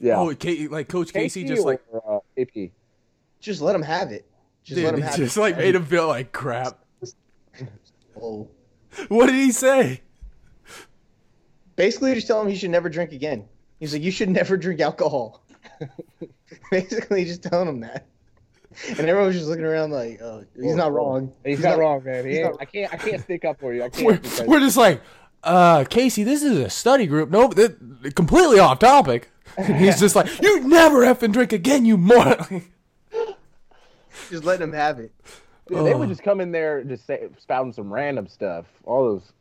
[0.00, 0.18] Yeah.
[0.18, 2.70] Oh, Ka- like Coach Casey, just like or, uh, AP.
[3.38, 4.26] Just let him have it.
[4.64, 5.40] Just let him he have just it.
[5.40, 6.78] like made him feel like crap.
[8.20, 8.48] Oh.
[9.08, 10.02] What did he say?
[11.76, 13.46] Basically, just tell him he should never drink again.
[13.80, 15.41] He's like, you should never drink alcohol.
[16.70, 18.06] Basically, just telling him that.
[18.88, 21.32] And everyone was just looking around like, oh, he's not wrong.
[21.44, 22.26] He's, He's not, not- wrong, man.
[22.26, 22.92] He not- I can't.
[22.92, 23.82] I can't stick up for you.
[23.84, 24.06] I can't.
[24.06, 25.02] We're, because- we're just like,
[25.44, 27.30] uh, Casey, this is a study group.
[27.30, 27.72] No, th-
[28.14, 29.30] completely off topic.
[29.58, 32.64] And he's just like, you never effing drink again, you moron.
[34.30, 35.12] Just letting him have it.
[35.68, 38.66] Dude, they would just come in there and just say, spouting some random stuff.
[38.84, 39.32] All those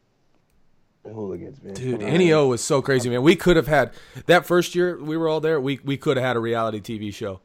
[1.04, 1.74] hooligans, man.
[1.74, 2.18] Dude, Come on.
[2.18, 3.22] NEO was so crazy, man.
[3.24, 3.92] We could have had
[4.28, 5.60] that first year we were all there.
[5.60, 7.42] We we could have had a reality TV show.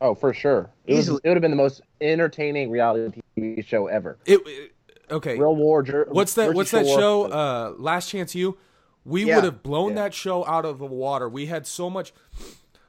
[0.00, 0.70] Oh, for sure.
[0.86, 1.20] It, was, Easily.
[1.24, 4.18] it would have been the most entertaining reality TV show ever.
[4.26, 4.72] It, it-
[5.10, 5.38] okay.
[5.38, 5.82] Real War.
[5.82, 6.46] Jer- What's that?
[6.46, 6.98] Jersey What's that Shore.
[6.98, 7.22] show?
[7.24, 8.58] Uh, Last Chance U.
[9.04, 9.36] We Yeah.
[9.36, 10.02] would have blown Yeah.
[10.04, 11.28] that show out of the water.
[11.28, 12.12] We had so much.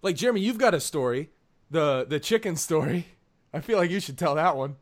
[0.01, 1.29] Like Jeremy, you've got a story,
[1.71, 3.07] the the chicken story.
[3.53, 4.75] I feel like you should tell that one.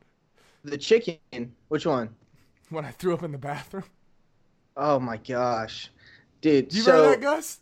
[0.63, 1.17] The chicken.
[1.67, 2.15] Which one?
[2.69, 3.83] When I threw up in the bathroom.
[4.77, 5.89] Oh my gosh,
[6.41, 6.69] dude.
[6.69, 7.59] Do you so remember that, Gus?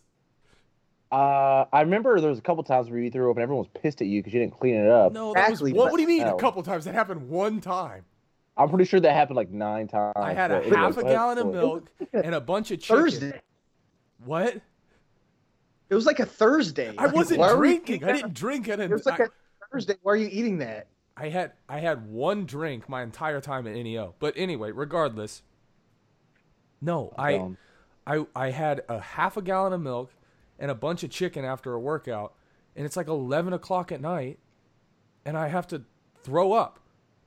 [1.12, 3.80] Uh, I remember there was a couple times where you threw up and everyone was
[3.82, 5.12] pissed at you because you didn't clean it up.
[5.12, 5.78] No, that Exactly, was.
[5.78, 6.22] What, what do you mean?
[6.26, 6.84] A couple times.
[6.86, 8.04] That happened one time.
[8.56, 10.12] I'm pretty sure that happened like nine times.
[10.16, 12.96] I had a it half was- a gallon of milk and a bunch of chicken.
[13.02, 13.40] Thursday.
[14.24, 14.60] What?
[15.90, 16.94] It was like a Thursday.
[16.98, 17.96] I Like, wasn't why were you drinking.
[17.96, 18.80] eating I didn't drink it.
[18.80, 19.28] It was like I, a
[19.70, 19.94] Thursday.
[20.02, 20.88] Why are you eating that?
[21.16, 24.14] I had I had one drink my entire time at NEO.
[24.18, 25.42] But anyway, regardless.
[26.84, 27.50] No, I.
[28.06, 30.10] I I had a half a gallon of milk
[30.58, 32.34] and a bunch of chicken after a workout,
[32.76, 34.38] and it's like eleven o'clock at night,
[35.24, 35.82] and I have to
[36.22, 36.78] throw up,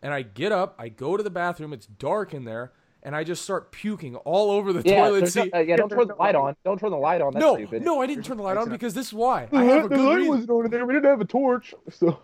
[0.04, 3.24] and I get up, I go to the bathroom, it's dark in there, and I
[3.24, 5.54] just start puking all over the Yeah, toilet there's no- seat.
[5.56, 6.56] uh, yeah, don't turn the light on.
[6.64, 7.34] Don't turn the light on.
[7.34, 7.84] That's no, stupid.
[7.84, 9.48] no, I didn't turn the light on because this is why.
[9.52, 10.48] I have a good reason.
[10.52, 10.86] on in there.
[10.86, 12.20] We didn't have a torch, so.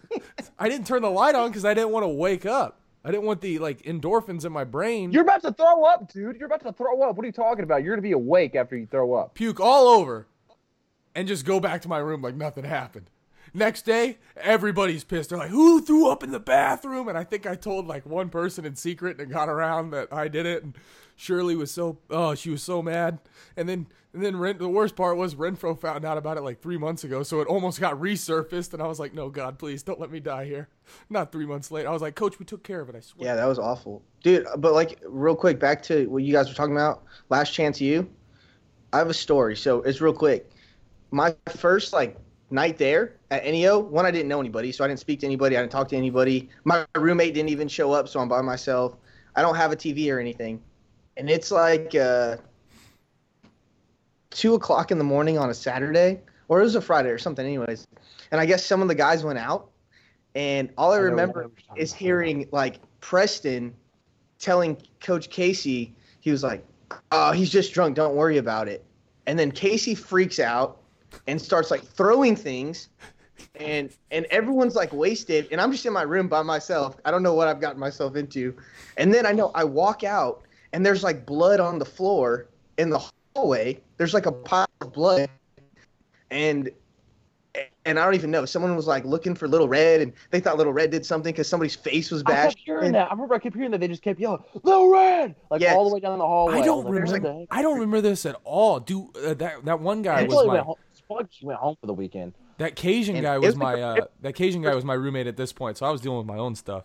[0.58, 2.80] I didn't turn the light on because I didn't want to wake up.
[3.04, 5.12] I didn't want the like endorphins in my brain.
[5.12, 6.36] You're about to throw up, dude.
[6.36, 7.16] You're about to throw up.
[7.16, 7.82] What are you talking about?
[7.82, 9.34] You're gonna be awake after you throw up.
[9.34, 10.26] puke all over
[11.14, 13.10] and just go back to my room like nothing happened.
[13.52, 15.30] Next day, everybody's pissed.
[15.30, 18.28] They're like, "Who threw up in the bathroom?" And I think I told like one
[18.30, 20.64] person in secret, and it got around that I did it.
[20.64, 20.74] And
[21.16, 23.18] Shirley was so, oh, she was so mad.
[23.56, 26.62] And then, and then Ren, the worst part was Renfro found out about it like
[26.62, 28.72] three months ago, so it almost got resurfaced.
[28.72, 30.68] And I was like, "No, God, please don't let me die here."
[31.10, 32.94] Not three months later, I was like, "Coach, we took care of it.
[32.94, 34.46] I swear." Yeah, that was awful, dude.
[34.58, 37.02] But like, real quick, back to what you guys were talking about.
[37.28, 38.08] Last chance, you.
[38.92, 40.48] I have a story, so it's real quick.
[41.10, 42.16] My first like
[42.50, 45.56] night there at NEO, one I didn't know anybody, so I didn't speak to anybody.
[45.56, 46.48] I didn't talk to anybody.
[46.62, 48.96] My roommate didn't even show up, so I'm by myself.
[49.34, 50.62] I don't have a TV or anything,
[51.16, 52.36] and it's like uh,
[54.30, 57.44] two o'clock in the morning on a Saturday, or it was a Friday or something,
[57.44, 57.86] anyways.
[58.30, 59.70] And I guess some of the guys went out,
[60.34, 63.74] and all I I remember what you're talking is hearing like Preston
[64.38, 66.64] telling Coach Casey, he was like,
[67.12, 67.96] "Oh, he's just drunk.
[67.96, 68.84] Don't worry about it."
[69.26, 70.80] And then Casey freaks out
[71.26, 72.88] and starts like throwing things,
[73.54, 76.96] and and everyone's like wasted, and I'm just in my room by myself.
[77.04, 78.54] I don't know what I've gotten myself into,
[78.96, 80.43] and then I know I walk out
[80.74, 83.00] and there's like blood on the floor in the
[83.34, 83.80] hallway.
[83.96, 85.28] There's like a pile of blood,
[86.30, 86.70] and
[87.86, 88.44] and I don't even know.
[88.44, 91.46] Someone was like looking for Little Red, and they thought Little Red did something because
[91.46, 92.56] somebody's face was I bashed.
[92.56, 92.92] kept hearing in.
[92.92, 93.08] that.
[93.08, 93.80] I remember I kept hearing that.
[93.80, 95.76] They just kept yelling, "Little Red!" like Yes.
[95.76, 96.54] all the way down the hallway.
[96.54, 97.12] I don't was like, remember.
[97.12, 98.80] "What the heck?" I don't remember this at all.
[98.80, 100.76] Do uh, that that one guy was my went home.
[101.30, 102.32] Just went home for the weekend.
[102.58, 105.36] that Cajun And guy was was my uh, that Cajun guy was my roommate at
[105.36, 106.84] this point, so I was dealing with my own stuff.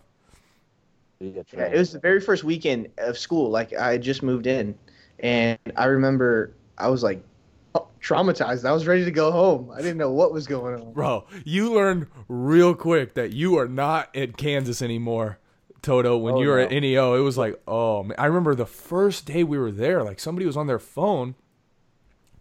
[1.20, 3.50] Yeah, Yeah, it was the very first weekend of school.
[3.50, 4.76] Like I had just moved in,
[5.20, 7.22] and I remember I was like,
[8.02, 8.66] traumatized.
[8.66, 9.72] I was ready to go home.
[9.72, 10.94] I didn't know what was going on.
[10.94, 15.40] Bro, you learned real quick that you are not at Kansas anymore,
[15.82, 16.18] Toto.
[16.18, 16.64] When Oh, you were no.
[16.64, 18.16] at NEO, it was like, oh, man.
[18.18, 21.36] I remember the first day we were there, like somebody was on their phone.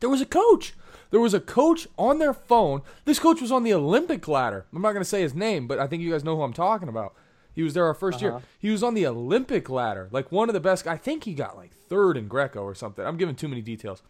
[0.01, 0.75] There was a coach.
[1.11, 2.83] There was a coach on their phone.
[3.05, 4.67] This coach was on the Olympic ladder.
[4.73, 6.53] I'm not going to say his name, but I think you guys know who I'm
[6.53, 7.15] talking about.
[7.59, 8.41] He was there our 1st year.
[8.61, 10.87] He was on the Olympic ladder, like one of the best.
[10.87, 13.05] I think he got like third in Greco or something.
[13.05, 14.01] I'm giving too many details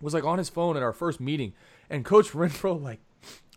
[0.00, 1.52] was like on his phone at our first meeting,
[1.90, 3.00] and Coach Renfro like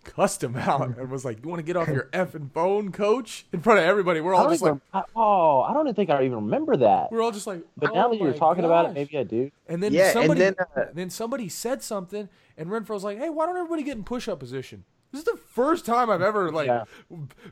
[0.04, 3.46] cussed him out and was like, "You want to get off your effing phone, Coach?"
[3.54, 4.20] In front of everybody.
[4.20, 6.76] We're all don't just like, even, I, oh, I don't even think I even remember
[6.76, 7.10] that.
[7.10, 7.62] we're all just like.
[7.78, 9.50] But "Oh now that you're my talking about it, maybe I do.
[9.70, 13.30] And then Yeah, and somebody, then, uh, then somebody said something, and Renfro's like, "Hey,
[13.30, 16.68] why don't everybody get in push-up position?" This is the first time I've ever like
[16.68, 16.84] Yeah.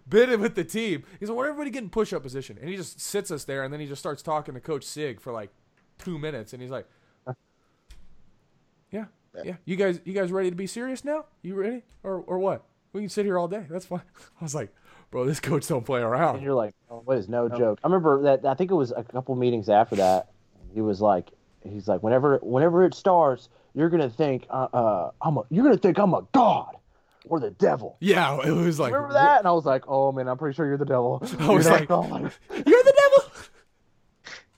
[0.07, 1.03] been in with the team.
[1.19, 3.63] He's like, "Why don't everybody get in push-up position?" And he just sits us there,
[3.63, 5.49] and then he just starts talking to Coach Sig for like
[5.97, 6.87] two minutes, and he's like,
[8.91, 9.05] "Yeah,
[9.43, 11.25] yeah, you guys, you guys ready to be serious now?
[11.41, 12.65] You ready, or or what?
[12.93, 13.65] We can sit here all day.
[13.69, 14.01] That's fine."
[14.39, 14.73] I was like,
[15.11, 17.79] "Bro, this coach don't play around." And you're like, oh, what is no joke?
[17.83, 18.45] I remember that.
[18.45, 20.31] I think it was a couple meetings after that.
[20.73, 21.31] He was like,
[21.63, 25.77] he's like, whenever, whenever it starts, you're gonna think, uh, uh I'm a, you're gonna
[25.77, 26.76] think I'm a god
[27.29, 27.97] or the devil.
[27.99, 29.39] Yeah, it was like, Remember that?
[29.39, 31.19] And I was like, oh man, I'm pretty sure you're the devil.
[31.39, 32.31] I was You're like, not God.
[32.51, 33.31] "You're the devil."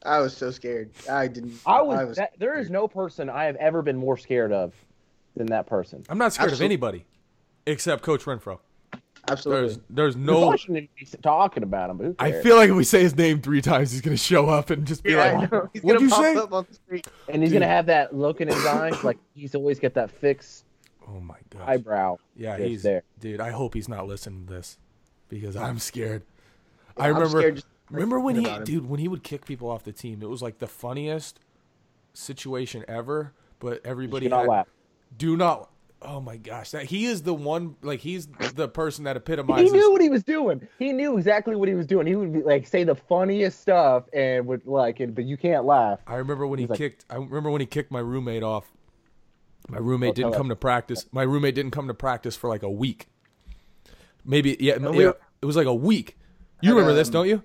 [0.04, 0.92] I was so scared.
[1.10, 1.60] I didn't.
[1.66, 2.16] I was.
[2.18, 4.74] that, there is no person I have ever been more scared of
[5.36, 6.04] than that person.
[6.10, 7.06] I'm not scared of anybody
[7.66, 8.60] except Coach Renfro.
[9.30, 9.68] absolutely.
[9.68, 10.40] There's there's no.
[10.40, 10.90] probably shouldn't
[11.22, 11.98] talking about him.
[11.98, 14.48] But who I feel like if we say his name three times, he's gonna show
[14.48, 15.52] up and just be Yeah, like,
[15.84, 17.06] "What'd you pop say?" up on the street.
[17.28, 17.60] and he's Dude.
[17.62, 20.64] gonna have that look in his eyes, like he's always got that fixed
[21.10, 21.68] Oh my god.
[21.68, 22.18] eyebrow.
[22.36, 23.04] Yeah, he's there.
[23.20, 23.42] dude.
[23.42, 24.78] I hope he's not listening to this
[25.28, 26.24] because I'm scared.
[26.98, 27.56] Yeah, I remember.
[27.90, 28.76] remember when he, thinking about him.
[28.76, 31.40] dude, when he would kick people off the team, it was like the funniest
[32.14, 33.34] situation ever.
[33.60, 34.68] But everybody Do not had, laugh.
[35.18, 35.70] do not.
[36.02, 37.76] Oh my gosh, that he is the one.
[37.82, 39.70] Like he's the person that epitomizes.
[39.74, 40.66] He knew what he was doing.
[40.78, 42.08] He knew exactly what he was doing.
[42.08, 45.66] He would be, like say the funniest stuff and would like, and, but you can't
[45.66, 46.00] laugh.
[46.08, 47.04] I remember when he like- kicked.
[47.10, 48.72] I remember when he kicked my roommate off.
[49.70, 51.06] My roommate didn't come to practice.
[51.12, 53.08] My roommate didn't come to practice for like a week.
[54.26, 55.06] Maybe yeah, And yeah, we-
[55.42, 56.18] it was like a week.
[56.62, 57.44] You Had, remember this, um, don't you?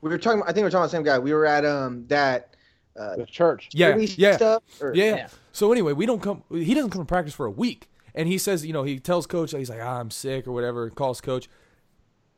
[0.00, 0.42] We were talking.
[0.42, 1.18] I think we were talking about the same guy.
[1.18, 2.54] We were at um that
[2.98, 3.68] uh, The church.
[3.72, 4.62] Yeah, yeah, stuff.
[4.80, 5.16] Or, yeah, yeah.
[5.16, 5.28] yeah.
[5.52, 6.42] So anyway, we don't come.
[6.50, 9.26] He doesn't come to practice for a week, and he says, you know, he tells
[9.26, 10.88] coach he's like, ah, I'm sick or whatever.
[10.90, 11.48] Calls coach,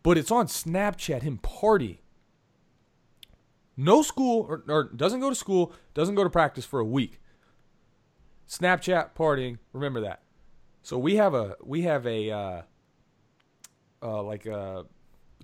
[0.03, 2.01] but it's on Snapchat him party.
[3.77, 7.21] No school or, or doesn't go to school, doesn't go to practice for a week.
[8.49, 10.23] Snapchat partying, remember that.
[10.83, 12.63] So we have a we have a uh,
[14.03, 14.85] uh, like a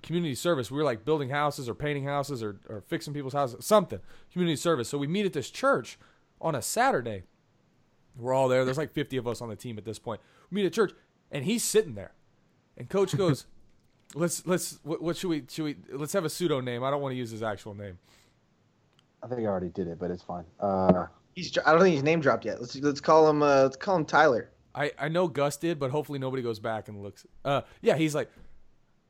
[0.01, 0.71] community service.
[0.71, 3.99] We were like building houses or painting houses or, or fixing people's houses, something
[4.31, 4.87] community service.
[4.87, 5.97] So we meet at this church
[6.39, 7.23] on a Saturday.
[8.17, 8.63] We're all there.
[8.63, 10.21] There's like 50 of us on the team at this point.
[10.49, 10.93] We meet at church,
[11.31, 12.13] and he's sitting there,
[12.77, 13.45] and coach goes,
[14.15, 16.83] "Let's let's what, what should we should we let's have a pseudo name.
[16.83, 17.97] I don't want to use his actual name.
[19.23, 20.45] I think I already did it, but it's fine.
[20.59, 21.57] Uh, He's.
[21.65, 22.61] I don't think he's name dropped yet.
[22.61, 23.41] Let's let's call him.
[23.41, 24.49] Uh, let's call him Tyler.
[24.75, 27.25] I, I know Gus did, but hopefully nobody goes back and looks.
[27.45, 28.31] Uh, yeah, he's like,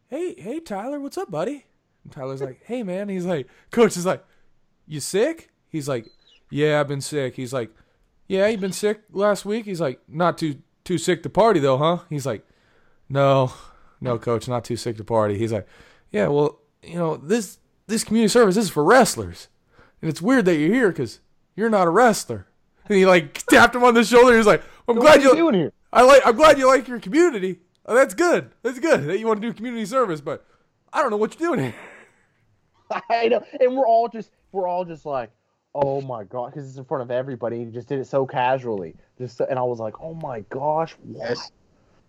[0.09, 1.65] hey, hey, Tyler, what's up, buddy?
[2.03, 3.07] And Tyler's like, hey, man.
[3.07, 4.25] He's like, coach is like,
[4.87, 5.49] you sick?
[5.69, 6.07] He's like,
[6.49, 7.35] yeah, I've been sick.
[7.35, 7.71] He's like,
[8.27, 9.65] yeah, you been sick last week?
[9.65, 11.99] He's like, not too too sick to party though, huh?
[12.09, 12.45] He's like,
[13.09, 13.53] no,
[14.01, 15.37] no, coach, not too sick to party.
[15.37, 15.67] He's like,
[16.11, 19.47] yeah, well, you know, this this community service this is for wrestlers,
[20.01, 21.19] and it's weird that you're here because
[21.55, 22.47] you're not a wrestler.
[22.87, 24.35] And he like tapped him on the shoulder.
[24.35, 25.73] He's like, I'm what glad are you you doing here?
[25.91, 26.25] I like.
[26.25, 27.59] I'm glad you like your community.
[27.85, 28.49] Oh, that's good.
[28.61, 30.45] That's good that you want to do community service, but
[30.91, 31.75] I don't know what you're doing here.
[33.09, 35.31] I know, and we're all just we're all just like,
[35.73, 37.59] oh my god, because it's in front of everybody.
[37.59, 40.95] He just did it so casually, just so, and I was like, oh my gosh,
[41.03, 41.29] what?
[41.29, 41.51] Yes.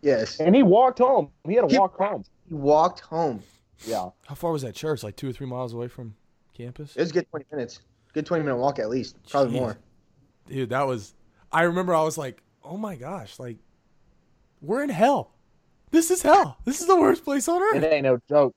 [0.03, 0.41] Yes.
[0.41, 1.31] And he walked home.
[1.47, 2.25] He had to He- walk home.
[2.49, 3.43] He walked home.
[3.87, 5.03] Yeah, How far was that church?
[5.03, 6.15] Like two or three miles away from
[6.57, 6.95] campus.
[6.97, 7.81] It was a good twenty minutes.
[8.15, 9.17] Good twenty minute walk at least.
[9.29, 9.61] Probably Jeez.
[9.61, 9.79] more.
[10.49, 11.15] Dude, that was.
[11.53, 13.59] I remember I was like, oh my gosh, like
[14.63, 15.33] we're in hell.
[15.91, 16.57] This is hell.
[16.65, 17.77] This is the worst place on earth.
[17.83, 18.55] it ain't no joke.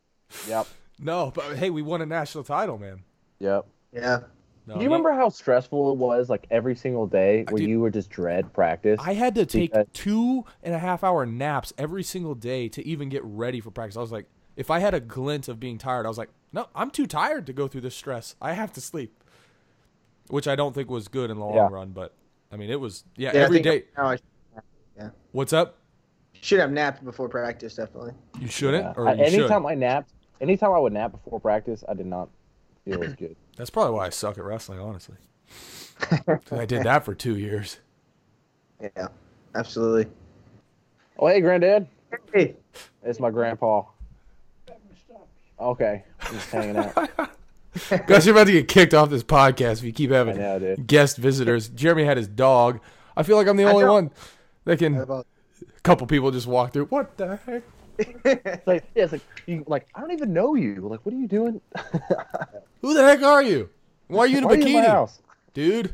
[0.48, 0.68] Yep,
[1.00, 3.04] No, but hey, we won a national title, man.
[3.40, 3.66] yep.
[3.94, 4.22] Yeah.
[4.66, 7.80] No, Do you remember how stressful it was, like every single day, where do- you
[7.80, 9.00] were just dread practice?
[9.02, 12.86] I had to take Because- two and a half hour naps every single day to
[12.86, 13.96] even get ready for practice.
[13.96, 14.26] I was like,
[14.58, 17.46] if I had a glint of being tired, I was like, no, I'm too tired
[17.46, 18.36] to go through this stress.
[18.42, 19.24] I have to sleep,
[20.30, 21.68] which I don't think was good in the long Yeah.
[21.70, 21.92] run.
[21.92, 22.14] But
[22.52, 23.84] I mean, it was yeah, every day.
[23.96, 24.26] Yeah, I every think
[24.98, 25.02] day.
[25.02, 25.78] Now I What's up?
[26.42, 27.76] should have napped before practice.
[27.76, 28.14] Definitely.
[28.40, 28.94] You shouldn't, Yeah.
[28.96, 29.70] or I- you anytime should.
[29.70, 30.12] I napped,
[30.42, 32.30] anytime I would nap before practice, I did not
[32.86, 33.36] feel as good.
[33.58, 35.16] That's probably why I suck at wrestling, honestly.
[36.52, 37.80] I did that for two years.
[38.82, 39.08] Yeah,
[39.56, 40.12] absolutely.
[41.20, 41.88] Oh, hey, granddad.
[42.34, 42.56] Hey,
[43.04, 43.84] It's my grandpa.
[45.60, 47.10] Okay, just hanging out.
[48.08, 51.18] Gus, you're about to get kicked off this podcast if you keep having know, guest
[51.18, 51.70] visitors.
[51.70, 52.80] Jeremy had his dog.
[53.16, 54.12] I feel like I'm the only one
[54.66, 54.94] that can.
[54.94, 56.86] how A couple people just walk through.
[56.86, 57.64] What the heck?
[57.98, 60.88] It's like, yeah, it's like, you, like I don't even know you.
[60.88, 61.62] Like, what are you doing?
[62.82, 63.70] Who the heck are you?
[64.08, 65.22] Why are you in a Why are you in my bikini, house?
[65.54, 65.94] dude?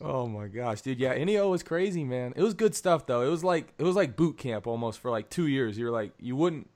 [0.00, 0.98] oh my gosh, dude.
[0.98, 2.32] Yeah, NEO was crazy, man.
[2.36, 3.22] It was good stuff though.
[3.22, 5.78] It was like it was like boot camp almost for like two years.
[5.78, 6.68] You're like you wouldn't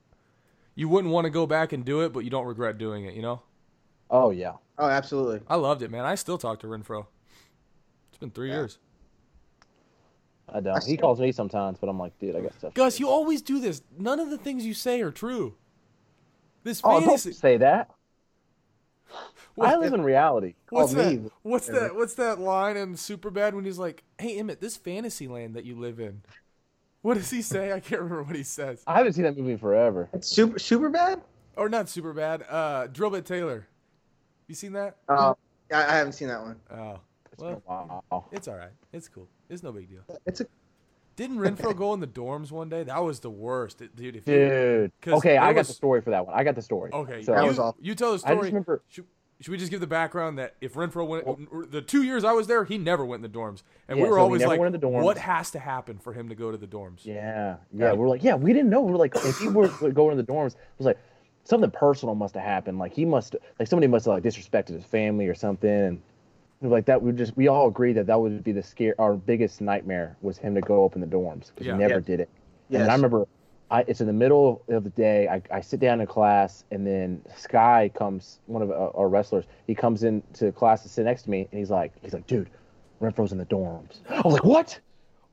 [0.79, 3.15] you wouldn't want to go back and do it, but you don't regret doing it.
[3.15, 3.43] You know.
[4.11, 4.53] Oh yeah.
[4.79, 5.41] oh, absolutely.
[5.49, 6.05] I loved it, man.
[6.05, 7.07] I still talk to Renfro.
[8.11, 8.55] It's been three Yeah.
[8.55, 8.79] years.
[10.49, 10.83] I don't.
[10.85, 12.75] He calls me sometimes, but I'm like, dude, I got stuff.
[12.75, 13.83] Gus, you always do this.
[13.99, 15.57] None of the things you say are true.
[16.63, 17.91] This Oh, don't say that.
[19.57, 20.55] What- I live in reality.
[20.71, 21.13] What's Call that?
[21.23, 21.31] me.
[21.43, 21.97] What's that?
[21.97, 25.77] What's that line in Superbad when he's like, "Hey Emmett, this fantasy land that you
[25.77, 26.23] live in."
[27.09, 27.73] What does he say?
[27.73, 28.83] I can't remember what he says.
[28.87, 30.11] I haven't seen that movie in forever.
[30.13, 31.23] It's super super bad.
[31.57, 32.45] Or not Superbad.
[32.47, 33.67] Uh, Drillbit Taylor.
[34.47, 34.99] You seen that?
[35.09, 35.35] Oh,
[35.73, 36.57] I, I haven't seen that one.
[36.71, 37.01] Oh,
[37.39, 38.73] well, a it's all right.
[38.93, 39.27] It's cool.
[39.49, 40.03] It's no big deal.
[40.27, 40.47] It's a
[41.17, 42.83] Didn't Renfro go in the dorms one day?
[42.83, 44.17] That was the worst, dude.
[44.17, 46.39] If you, Okay, it I got the story for that one.
[46.39, 46.91] I got the story.
[46.93, 47.83] Okay, So That was awful.
[47.83, 48.33] you tell the story.
[48.33, 48.45] I story.
[48.49, 48.83] just remember.
[48.89, 49.07] Should,
[49.41, 52.47] should we just give the background that if Renfro went the two years I was
[52.49, 54.61] there, he never went in the dorms, and Yeah, we were so always never like,
[54.61, 55.03] went in the dorms.
[55.03, 57.93] "What has to happen for him to go to the dorms?" Yeah, yeah.
[57.93, 58.81] We're like, yeah, we didn't know.
[58.83, 60.99] We're like, if he were going to the dorms, it was like
[61.45, 62.79] something personal must have happened.
[62.79, 65.71] Like he must, like somebody must have like disrespected his family or something.
[65.71, 66.03] And
[66.61, 67.01] we were like that.
[67.01, 68.95] We just we all agreed that that would be the scare.
[68.99, 71.75] Our biggest nightmare was him to go open the dorms because Yeah.
[71.75, 72.01] he never Yeah.
[72.01, 72.29] did it.
[72.71, 72.83] yes.
[72.83, 73.27] And I remember,
[73.71, 75.29] I, it's in the middle of the day.
[75.29, 79.45] I, I sit down in class, and then Sky comes, one of our wrestlers.
[79.67, 82.49] He comes into class to sit next to me, and he's like, he's like, dude,
[83.01, 83.99] Renfro's in the dorms.
[84.09, 84.79] I was like, what?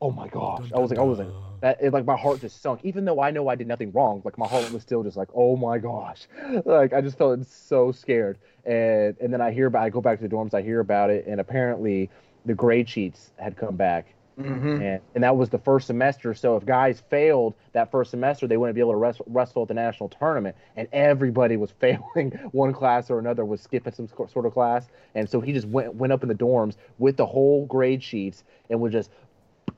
[0.02, 0.70] Oh my gosh!
[0.74, 1.28] I was like, I was like,
[1.62, 1.78] that.
[1.80, 2.80] It, like my heart just sunk.
[2.84, 5.28] Even though I know I did nothing wrong, like my heart was still just like,
[5.34, 6.26] oh my gosh!
[6.66, 8.36] Like I just felt so scared.
[8.66, 11.08] And and then I hear about, I go back to the dorms, I hear about
[11.08, 12.10] it, and apparently
[12.44, 14.82] the grade sheets had come back Mhm.
[14.82, 16.34] and, and that was the first semester.
[16.34, 19.68] So if guys failed that first semester, they wouldn't be able to wrestle, wrestle at
[19.68, 20.56] the national tournament.
[20.76, 24.88] And everybody was failing one class or another, was skipping some sort of class.
[25.14, 28.44] And so he just went went up in the dorms with the whole grade sheets
[28.68, 29.10] and would just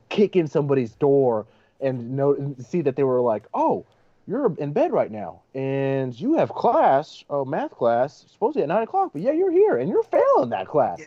[0.09, 1.45] kick in somebody's door
[1.79, 3.85] and know see that they were like, oh.
[4.27, 8.83] You're in bed right now, and you have class, oh, math class, supposedly at nine
[8.83, 9.09] o'clock.
[9.11, 11.01] But yeah, you're here, and you're failing that class.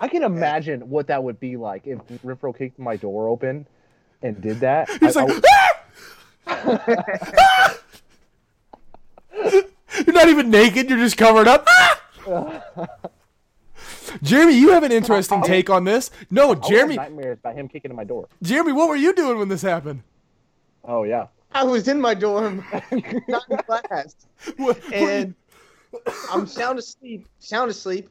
[0.00, 3.66] I can imagine what that would be like if Renfro kicked my door open
[4.22, 4.88] and did that.
[5.00, 5.44] He's I- I like, would-
[6.46, 7.78] ah!
[10.06, 10.88] "You're not even naked.
[10.88, 12.00] You're just covered up." Ah!
[14.22, 16.10] Jeremy, you have an interesting take on this.
[16.30, 18.28] No, I would have Jeremy, nightmares about him kicking in my door.
[18.42, 20.02] Jeremy, what were you doing when this happened?
[20.84, 21.26] Oh yeah.
[21.52, 22.64] I was in my dorm,
[23.28, 24.16] not in class,
[24.56, 25.34] What- and
[26.30, 28.08] I'm sound asleep, sound asleep,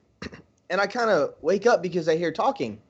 [0.74, 2.82] and I kind of wake up because I hear talking,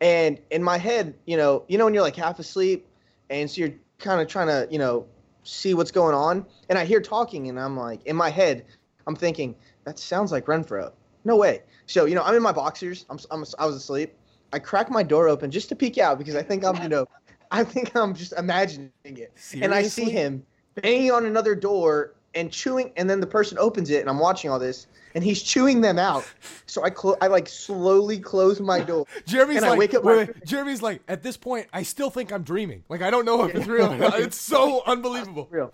[0.00, 2.84] and in my head, you know, you know when you're like half asleep,
[3.30, 5.06] and so you're kind of trying to, you know,
[5.44, 8.64] see what's going on, and I hear talking, and I'm like, in my head,
[9.06, 10.90] I'm thinking that sounds like Renfro.
[11.24, 11.62] No way.
[11.86, 13.06] So you know, I'm in my boxers.
[13.08, 14.14] I'm, I'm I was asleep.
[14.52, 17.06] I crack my door open just to peek out because I think I'm, you know,
[17.52, 19.30] I think I'm just imagining it.
[19.36, 19.62] Seriously?
[19.62, 23.90] And I see him banging on another door and chewing, and then the person opens
[23.90, 26.24] it, and I'm watching all this, and he's chewing them out.
[26.66, 29.06] So I clo- I like slowly close my door.
[29.26, 31.82] Jeremy's And I like, wake up wait, my- wait, Jeremy's like, at this point, I
[31.82, 32.84] still think I'm dreaming.
[32.88, 33.92] Like, I don't know if it's real.
[34.14, 35.48] It's so unbelievable.
[35.50, 35.72] Real.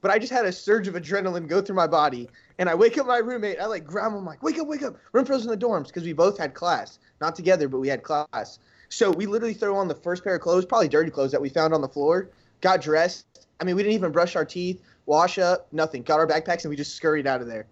[0.00, 2.98] But I just had a surge of adrenaline go through my body, and I wake
[2.98, 3.58] up my roommate.
[3.58, 4.96] I like grab him, I'm like, wake up, wake up.
[5.12, 8.58] Renfro's in the dorms because we both had class, not together, but we had class.
[8.90, 11.48] So we literally throw on the first pair of clothes, probably dirty clothes that we
[11.48, 12.28] found on the floor,
[12.60, 13.46] got dressed.
[13.60, 16.02] I mean, we didn't even brush our teeth, wash up, nothing.
[16.02, 17.66] Got our backpacks, and we just scurried out of there.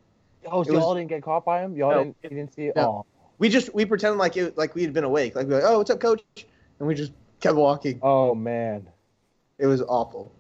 [0.47, 1.77] Oh, so was- y'all didn't get caught by him?
[1.77, 1.99] Y'all No.
[2.05, 2.16] didn't.
[2.23, 2.77] You didn't see it.
[2.77, 3.07] No.
[3.38, 5.35] We just we pretended like it like we had been awake.
[5.35, 6.23] Like we were like, oh, what's up, coach?
[6.79, 7.99] And we just kept walking.
[8.03, 8.88] Oh, oh man.
[9.59, 10.33] It was awful.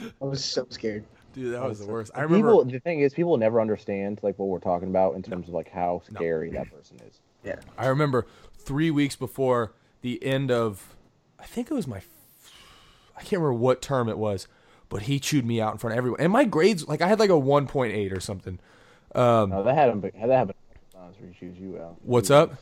[0.00, 1.04] I was so scared.
[1.34, 2.12] Dude, that was the worst.
[2.14, 2.48] I remember.
[2.48, 2.64] People.
[2.64, 5.70] The thing is, people never understand like what we're talking about in terms of like
[5.70, 6.16] how No.
[6.16, 7.20] scary that person is.
[7.44, 7.56] Yeah.
[7.78, 8.26] I remember
[8.56, 9.72] three weeks before
[10.02, 10.94] the end of,
[11.38, 12.02] I think it was my,
[13.16, 14.46] I can't remember what term it was,
[14.92, 16.20] but he chewed me out in front of everyone.
[16.20, 18.58] And my grades, like I had like a 1.8 or something.
[19.14, 20.02] Um, No, that happened.
[20.02, 20.54] That happened.
[20.94, 21.96] Times where he chews you out.
[22.02, 22.56] What's up?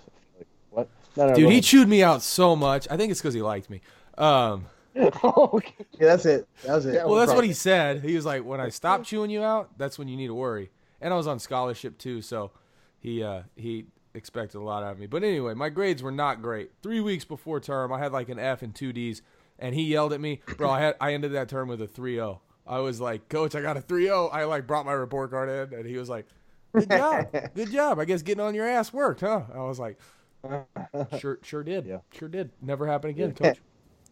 [0.71, 0.89] What?
[1.17, 1.65] No, no, dude, go he ahead.
[1.65, 2.87] chewed me out so much.
[2.89, 3.81] I think it's because he liked me.
[4.17, 4.67] Um,
[4.97, 5.75] okay.
[5.99, 6.47] Yeah, that's it.
[6.63, 7.05] That was it.
[7.05, 8.05] well, that's what he said.
[8.05, 10.71] He was like, when I stop chewing you out, that's when you need to worry.
[11.01, 12.53] And I was on scholarship too, so
[13.01, 15.07] he uh, he expected a lot out of me.
[15.07, 16.71] But anyway, my grades were not great.
[16.81, 19.21] Three weeks before term, I had like an F and two Ds,
[19.61, 20.71] and he yelled at me, bro.
[20.71, 22.41] I had I ended that term with a 3-0.
[22.67, 24.31] I was like, Coach, I got a 3-0.
[24.33, 26.27] I like brought my report card in, and he was like,
[26.73, 27.99] Good job, good job.
[27.99, 29.43] I guess getting on your ass worked, huh?
[29.55, 29.99] I was like,
[31.19, 31.99] Sure, sure did, Yeah.
[32.13, 32.51] sure did.
[32.63, 33.61] Never happen again, Coach.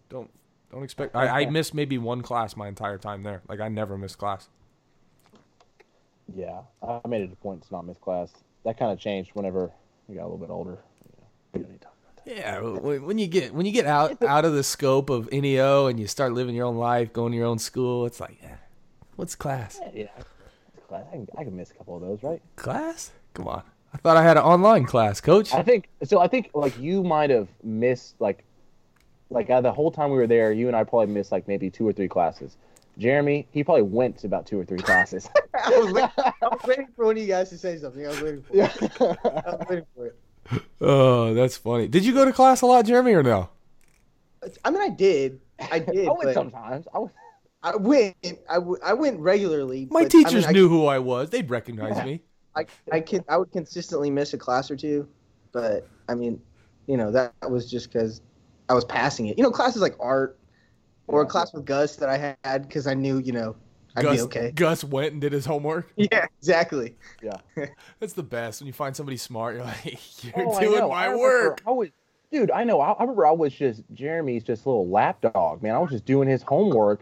[0.08, 0.30] Don't
[0.70, 1.16] don't expect.
[1.16, 3.42] I, I missed maybe one class my entire time there.
[3.48, 4.48] Like I never missed class.
[6.34, 8.30] Yeah, I made it a point to not miss class.
[8.64, 9.70] That kind of changed whenever
[10.08, 10.78] we got a little bit older.
[12.28, 12.82] Don't need to talk about that.
[12.82, 15.86] Yeah, when when you get when you get out out of the scope of NEO
[15.86, 18.56] and you start living your own life, going to your own school, it's like, yeah,
[19.16, 19.80] what's class?
[19.94, 20.06] Yeah,
[20.88, 21.04] class.
[21.08, 22.42] I can, I can miss a couple of those, right?
[22.56, 23.10] Class?
[23.34, 23.62] Come on.
[23.92, 25.54] I thought I had an online class, coach.
[25.54, 26.20] I think so.
[26.20, 28.44] I think like you might have missed like,
[29.30, 31.70] like uh, the whole time we were there, you and I probably missed like maybe
[31.70, 32.56] two or three classes.
[32.98, 35.30] Jeremy, he probably went to about two or three classes.
[35.54, 38.04] I was, waiting, I was waiting for one of you guys to say something.
[38.04, 39.18] I was waiting for it.
[39.24, 40.18] I was waiting for it.
[40.80, 41.88] Oh, that's funny.
[41.88, 43.50] Did you go to class a lot, Jeremy, or no?
[44.64, 45.40] I mean, I did.
[45.70, 46.08] I did.
[46.08, 46.86] I went sometimes.
[46.94, 47.10] I was.
[47.62, 48.16] I went.
[48.48, 49.88] I, w- I went regularly.
[49.90, 51.30] My but, I mean, teachers I- knew who I was.
[51.30, 52.22] They'd recognize me.
[52.56, 55.08] I I can I would consistently miss a class or two,
[55.52, 56.40] but I mean,
[56.86, 58.20] you know that was just because
[58.68, 59.36] I was passing it.
[59.38, 60.38] You know, classes like art
[61.06, 63.54] or a class with Gus that I had because I knew you know
[63.98, 64.50] I'd Gus, be okay.
[64.52, 65.92] Gus went and did his homework.
[65.96, 66.96] Yeah, exactly.
[67.22, 67.38] Yeah,
[68.00, 69.56] that's the best when you find somebody smart.
[69.56, 71.62] You're like, you're Oh, doing my I work.
[71.66, 71.88] I was,
[72.32, 72.50] dude.
[72.50, 72.80] I know.
[72.80, 75.74] I, I remember I was just Jeremy's just little lapdog, man.
[75.74, 77.00] I was just doing his homework.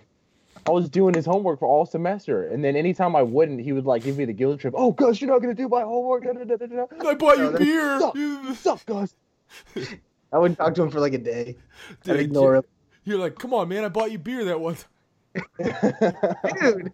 [0.66, 3.84] I was doing his homework for all semester, and then anytime I wouldn't, he would
[3.86, 4.74] like give me the guilt trip.
[4.76, 6.24] Oh, Gus, you're not gonna do my homework.
[6.24, 7.08] Da, da, da, da, da.
[7.08, 8.00] I bought you beer.
[8.00, 8.14] Suck.
[8.16, 9.14] You- Suck, Gus.
[10.32, 11.56] I wouldn't talk to him for like a day.
[11.90, 12.64] I'd Dude, ignore him.
[13.04, 13.84] You're like, come on, man.
[13.84, 14.76] I bought you beer that one.
[16.60, 16.92] Dude,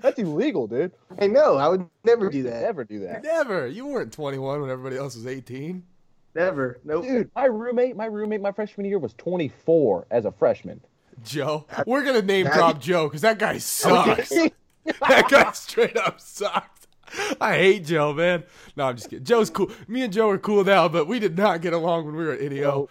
[0.00, 0.92] That's illegal, dude.
[1.20, 1.56] I know.
[1.56, 2.62] I would never do that.
[2.62, 3.22] Never do that.
[3.22, 3.66] Never.
[3.66, 5.82] You weren't 21 when everybody else was 18.
[6.34, 6.80] Never.
[6.84, 7.04] Nope.
[7.04, 10.80] Dude, my roommate, my roommate, my freshman year was 24 as a freshman.
[11.24, 11.66] Joe.
[11.86, 14.28] We're gonna name drop Joe because that guy sucks.
[14.84, 16.86] that guy straight up sucks.
[17.40, 18.44] I hate Joe, man.
[18.76, 19.24] No, I'm just kidding.
[19.24, 19.70] Joe's cool.
[19.88, 22.32] Me and Joe are cool now, but we did not get along when we were
[22.32, 22.70] at NEO.
[22.70, 22.88] Oh.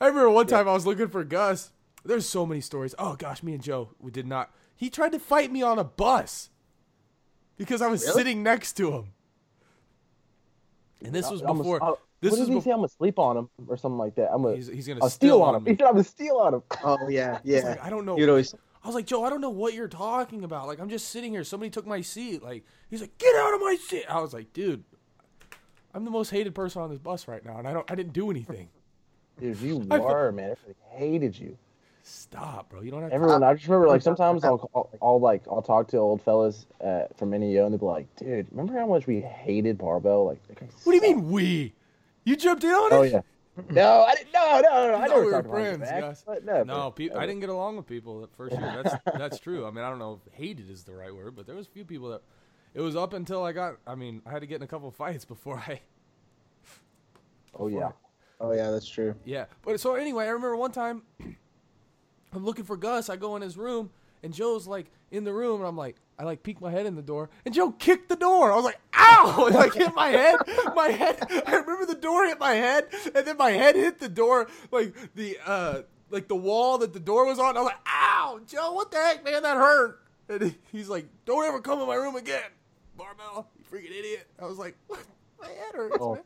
[0.00, 1.70] I remember one time I was looking for Gus.
[2.04, 2.94] There's so many stories.
[2.98, 4.52] Oh gosh, me and Joe, we did not.
[4.76, 6.50] He tried to fight me on a bus
[7.56, 8.14] because I was Really?
[8.14, 9.04] sitting next to him.
[11.04, 11.82] And this was I'm a- before.
[11.82, 12.62] uh, this what was did he before.
[12.62, 12.70] say?
[12.72, 14.30] I'm gonna sleep on him or something like that.
[14.32, 15.64] I'm gonna, He's, he's gonna I'll steal steal on on him.
[15.64, 15.70] me.
[15.72, 16.62] He said I'm gonna steal on him.
[16.84, 17.60] Oh yeah, yeah.
[17.60, 18.16] like, I don't know.
[18.18, 18.54] You'd always.
[18.82, 20.66] I was like, Joe, I don't know what you're talking about.
[20.66, 21.42] Like, I'm just sitting here.
[21.44, 22.42] Somebody took my seat.
[22.42, 24.04] Like, he's like, get out of my seat.
[24.10, 24.84] I was like, dude,
[25.94, 28.12] I'm the most hated person on this bus right now, and I don't, I didn't
[28.12, 28.68] do anything.
[29.40, 30.50] Dude, you I fe- were man.
[30.50, 31.56] Everybody hated you.
[32.06, 32.82] Stop, bro.
[32.82, 33.14] You don't have to.
[33.14, 36.66] Everyone, I just remember like sometimes I'll, I'll, I'll like I'll talk to old fellas
[36.84, 40.26] uh, from NEO and they'll be like, dude, remember how much we hated barbell?
[40.26, 41.72] Like, that guy What do you mean we?
[42.24, 42.96] You jumped in on it?
[42.96, 43.20] Oh yeah.
[43.70, 44.32] No, I didn't.
[44.34, 44.96] No, no, no.
[44.96, 46.24] I thought never we were talked behind your friends, back, guys.
[46.26, 48.82] but never, No, pe- I didn't get along with people that first year.
[48.82, 49.66] That's that's true.
[49.66, 51.70] I mean, I don't know if hated is the right word, but there was a
[51.70, 52.20] few people that.
[52.74, 53.76] It was up until I got.
[53.86, 55.80] I mean, I had to get in a couple fights before I.
[57.56, 57.92] Oh yeah.
[58.40, 59.14] Oh yeah, that's true.
[59.24, 59.44] Yeah.
[59.62, 61.02] But so anyway, I remember one time
[62.34, 63.08] I'm looking for Gus.
[63.08, 63.90] I go in his room
[64.22, 66.94] and Joe's like in the room and I'm like, I like peek my head in
[66.96, 68.52] the door and Joe kicked the door.
[68.52, 69.46] I was like, ow!
[69.46, 70.36] It like hit my head.
[70.74, 71.18] My head.
[71.46, 74.94] I remember the door hit my head and then my head hit the door like
[75.14, 77.56] the uh like the wall that the door was on.
[77.56, 78.40] I was like, ow!
[78.46, 79.42] Joe, what the heck, man?
[79.42, 80.00] That hurt.
[80.28, 82.50] And he's like, don't ever come in my room again.
[82.96, 84.26] Barbell, you freaking idiot.
[84.40, 85.00] I was like, what?
[85.40, 86.14] My head hurts, Oh.
[86.14, 86.22] man.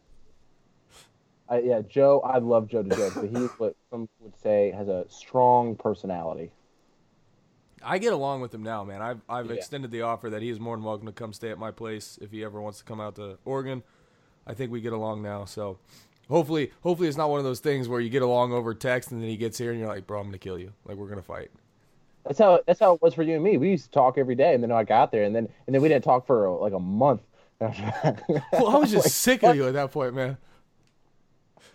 [1.49, 2.21] I, yeah, Joe.
[2.21, 6.53] I love Joe to death, but he's what some would say has a strong personality.
[7.83, 9.03] I get along with him now, man.
[9.03, 9.53] I've I've Yeah.
[9.53, 12.19] extended the offer that he is more than welcome to come stay at my place
[12.21, 13.83] if he ever wants to come out to Oregon.
[14.47, 15.79] I think we get along now, so
[16.29, 19.23] hopefully hopefully it's not one of those things where you get along over text and
[19.23, 20.73] then he gets here and you're like, bro, I'm gonna kill you.
[20.85, 21.51] Like we're gonna fight.
[22.25, 23.57] That's how that's how it was for you and me.
[23.57, 25.81] We used to talk every day, and then I got there, and then and then
[25.83, 27.23] we didn't talk for like a month.
[28.57, 30.37] Well, I was just Like, sick of you at that point, man.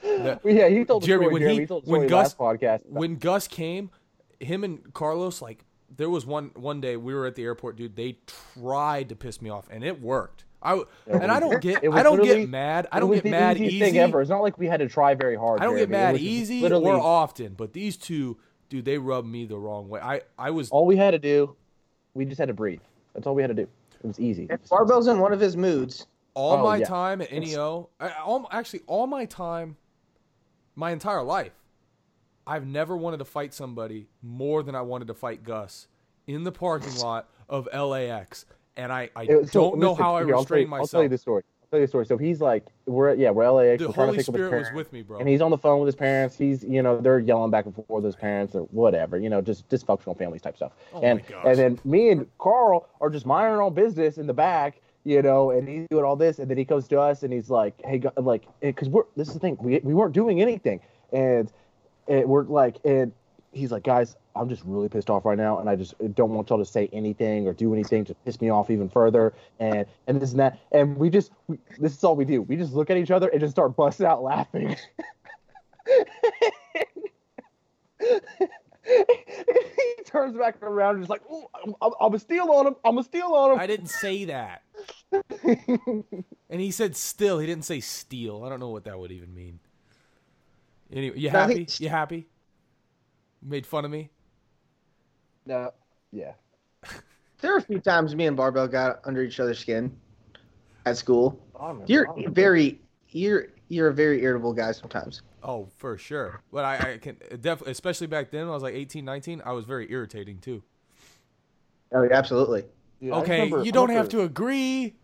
[0.04, 1.34] That- yeah, he told the Jeremy, story.
[1.34, 1.56] when Jeremy.
[1.56, 2.82] he- he told the when story Gus- last podcast.
[2.88, 3.90] when Gus came,
[4.40, 5.64] him and Carlos, like,
[5.96, 7.96] there was one one day we were at the airport, dude.
[7.96, 8.18] They
[8.60, 10.46] tried to piss me off, and it worked.
[10.62, 12.88] I Yeah, and I don't get I don't literally- get mad.
[12.92, 13.86] I don't get the mad easiest easy.
[13.86, 14.22] thing ever.
[14.22, 15.60] It's not like we had to try very hard.
[15.62, 15.98] I don't get Jeremy.
[15.98, 18.38] It mad easy literally, or often, but these two,
[18.70, 20.00] dude, they rub me the wrong way.
[20.00, 21.56] I I was All we had to do,
[22.14, 22.80] we just had to breathe.
[23.14, 23.68] That's all we had to do.
[24.04, 24.48] It was easy.
[24.50, 26.86] If Barbell's in one of his moods, all Oh, my yeah.
[26.86, 29.76] time at NEO, I, all, actually all my time,
[30.76, 31.54] my entire life,
[32.46, 35.88] I've never wanted to fight somebody more than I wanted to fight Gus
[36.28, 38.46] in the parking lot of LAX,
[38.76, 41.04] and I, I so, don't know listen, how I here, I'll you- restrained I'll tell
[41.04, 41.44] you the story.
[41.62, 42.06] I'll tell you the story.
[42.06, 43.82] So he's like, we're yeah, we're at LAX.
[43.82, 45.20] The we're Holy to pick up his Spirit was with me, bro.
[45.20, 46.38] and he's on the phone with his parents.
[46.38, 49.42] He's, you know, they're yelling back and forth with his parents or whatever, you know,
[49.42, 50.74] just dysfunctional families type stuff.
[50.94, 54.34] Oh and and then me and Carl are just minding our own business in the
[54.34, 57.34] back, you know, and he's doing all this, and then he comes to us and
[57.34, 60.80] he's like, hey, like, because we're this is the thing, we we weren't doing anything,
[61.12, 61.52] and,
[62.08, 63.12] and we're like, and
[63.52, 66.50] he's like, guys, I'm just really pissed off right now, and I just don't want
[66.50, 70.22] y'all to say anything or do anything to piss me off even further, and and
[70.22, 72.42] this and that, and we just, we, this is all we do.
[72.42, 74.76] We just look at each other and just start busting out laughing.
[78.86, 82.76] he turns back around and is like, "Ooh, I'm, I'm, I'm a steal on him.
[82.84, 84.64] I'm a steal on him." I didn't say that.
[86.50, 87.40] And he said still.
[87.40, 88.44] He didn't say steal.
[88.44, 89.60] I don't know what that would even mean.
[90.92, 91.68] Anyway, you No, I happy?
[91.80, 92.28] You happy?
[93.42, 94.12] Made fun of me?
[95.48, 95.72] no,
[96.12, 96.34] yeah.
[97.42, 99.94] There were a few times me and Barbell got under each other's skin
[100.86, 101.38] at school.
[101.60, 102.80] I remember- You're very
[103.10, 105.24] you're you're a very irritable guy sometimes.
[105.44, 106.42] Oh, for sure.
[106.52, 109.52] But I, I can definitely, especially back then, when I was like 18, 19, I
[109.52, 110.64] was very irritating too.
[111.92, 112.64] Oh, yeah, absolutely.
[113.02, 114.96] Dude, Okay, remember- you don't have to agree.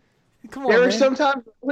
[0.52, 1.44] Come on, There were sometimes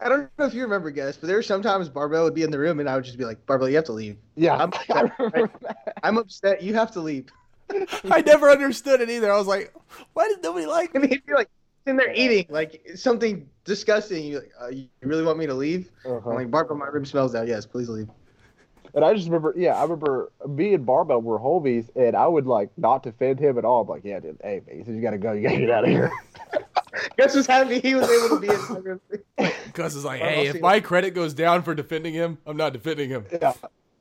[0.00, 2.52] I don't know if you remember, guys, but there were sometimes Barbell would be in
[2.52, 4.16] the room and I would just be like, Barbell, you have to leave.
[4.36, 5.50] Yeah, I'm- I remember.
[6.04, 6.62] I'm upset.
[6.62, 7.26] You have to leave.
[8.04, 9.32] I never understood it either.
[9.32, 9.74] I was like,
[10.12, 11.08] why does nobody like I me?
[11.08, 11.50] mean, you're like
[11.86, 14.24] sitting there eating like something disgusting.
[14.26, 15.90] You're like, uh, you really want me to leave?
[16.04, 16.30] Uh-huh.
[16.30, 17.42] I'm like, Barbell, my room smells now.
[17.42, 18.08] Yes, please leave.
[18.94, 22.46] And I just remember, yeah, I remember me and Barbell were homies, and I would
[22.46, 23.82] like not defend him at all.
[23.82, 25.84] I'm like, yeah, dude, hey, man, he says you gotta go, you gotta get out
[25.84, 26.10] of here.
[27.18, 29.00] Gus was happy he was able to be in
[29.38, 29.52] my.
[29.74, 33.10] Gus is like, hey, if my credit goes down for defending him, I'm not defending
[33.10, 33.26] him.
[33.30, 33.52] yeah,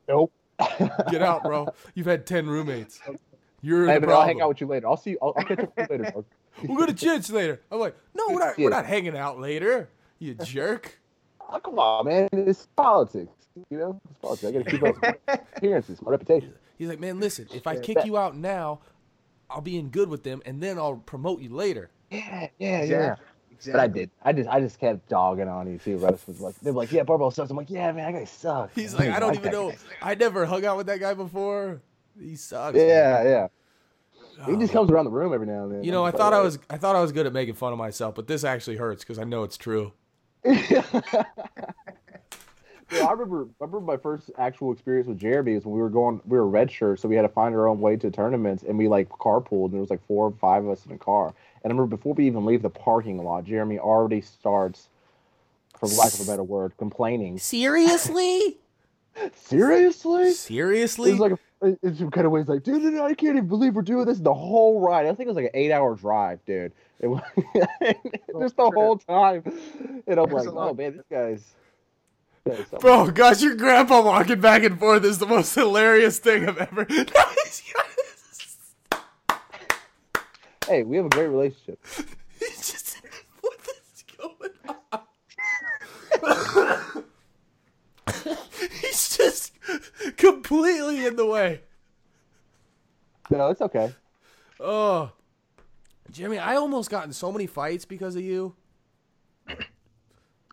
[0.07, 0.31] nope.
[1.11, 1.67] Get out, bro.
[1.93, 3.01] You've had 10 roommates.
[3.61, 4.87] You're Hey, the but I'll hang out with you later.
[4.87, 5.17] I'll see you.
[5.21, 6.25] I'll, I'll catch up with you later, bro.
[6.63, 7.61] We'll go to church later.
[7.71, 9.89] I'm like, no, we're not, we're not hanging out later.
[10.19, 10.99] You jerk.
[11.41, 12.29] Oh, come on, man.
[12.31, 13.31] It's politics.
[13.69, 14.45] You know, it's politics.
[14.47, 16.53] I gotta keep up my appearances, my reputation.
[16.77, 18.81] He's like, man, listen, if I kick you out now,
[19.49, 21.89] I'll be in good with them, and then I'll promote you later.
[22.09, 23.15] Yeah, yeah, yeah.
[23.51, 23.71] Exactly.
[23.71, 24.09] But I did.
[24.23, 25.97] I just, I just kept dogging on you too.
[25.97, 27.49] Russ was like, they're like, yeah, Barbell sucks.
[27.49, 28.75] I'm like, yeah, man, that guy sucks.
[28.75, 29.07] He's man.
[29.07, 29.69] like, I don't like even know.
[29.71, 31.81] guy." I never hung out with that guy before.
[32.19, 32.77] He sucks.
[32.77, 33.47] Yeah, yeah.
[34.45, 35.83] He oh, just comes around the room every now and then.
[35.83, 37.79] You know, I thought I was, I thought I was good at making fun of
[37.79, 39.93] myself, but this actually hurts because I know it's true.
[42.91, 43.47] Yeah, I remember.
[43.59, 46.21] I remember my first actual experience with Jeremy is when we were going.
[46.25, 48.77] We were red shirts, so we had to find our own way to tournaments, and
[48.77, 51.27] we like carpooled, and there was like four or five of us in a car.
[51.63, 54.89] And I remember before we even leave the parking lot, Jeremy already starts,
[55.79, 57.39] for lack of a better word, complaining.
[57.39, 58.57] Seriously?
[59.35, 60.31] Seriously?
[60.33, 61.11] Seriously?
[61.11, 61.39] It's like a,
[61.81, 64.19] it's some kind of ways like, dude, dude, I can't even believe we're doing this
[64.19, 65.05] the whole ride.
[65.05, 66.71] I think it was like an eight-hour drive, dude.
[66.99, 67.21] It was
[68.39, 69.43] just the oh, whole time,
[70.07, 71.43] and I'm There's like, oh man, this guy's.
[72.45, 72.79] this guy's something.
[72.79, 76.87] Bro, gosh, your grandpa walking back and forth is the most hilarious thing I've ever.
[80.67, 81.79] Hey, we have a great relationship.
[82.39, 82.97] He's just,
[83.41, 83.53] what
[83.93, 84.51] is going
[86.59, 86.81] on?
[89.67, 91.61] He's just completely in the way.
[93.29, 93.93] No, it's okay.
[94.59, 95.11] Oh,
[96.11, 98.55] Jimmy, I almost got in so many fights because of you.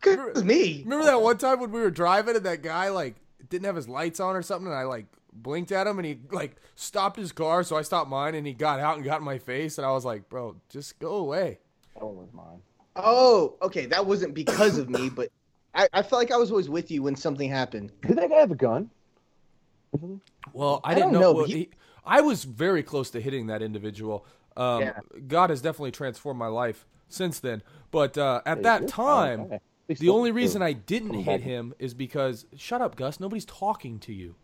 [0.05, 0.83] It was me.
[0.83, 3.17] Remember that one time when we were driving and that guy like
[3.49, 6.19] didn't have his lights on or something, and I like blinked at him and he
[6.31, 9.25] like stopped his car, so I stopped mine, and he got out and got in
[9.25, 11.59] my face, and I was like, "Bro, just go away."
[11.95, 12.63] That one was mine.
[12.97, 13.87] Oh, okay.
[13.87, 15.31] That wasn't because of me, but
[15.75, 17.93] I, I felt like I was always with you when something happened.
[18.03, 18.91] Did that guy have a gun?
[20.53, 21.21] Well, I I didn't know.
[21.21, 21.71] know, well, he- he-
[22.05, 24.27] I was very close to hitting that individual.
[24.57, 24.99] Um, Yeah.
[25.29, 27.63] God has definitely transformed my life since then.
[27.91, 29.41] But uh, at that time.
[29.43, 29.61] Okay.
[29.89, 30.63] The only reason.
[30.63, 33.21] I didn't hit him is because shut up, Gus.
[33.21, 34.37] Nobody's talking to you.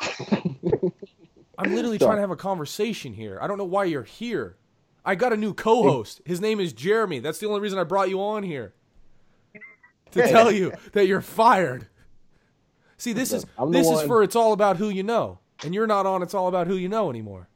[0.00, 3.38] I'm literally trying to have a conversation here.
[3.40, 4.56] I don't know why you're here.
[5.04, 6.22] I got a new co-host.
[6.24, 7.20] His name is Jeremy.
[7.20, 8.74] That's the only reason I brought you on here.
[10.12, 11.86] To tell you that you're fired.
[13.04, 15.38] See, this is this is one- for it's all about who you know.
[15.62, 17.48] And you're not on it's all about who you know anymore.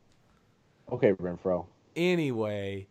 [0.93, 1.65] Okay, Renfro.
[1.97, 2.87] Anyway,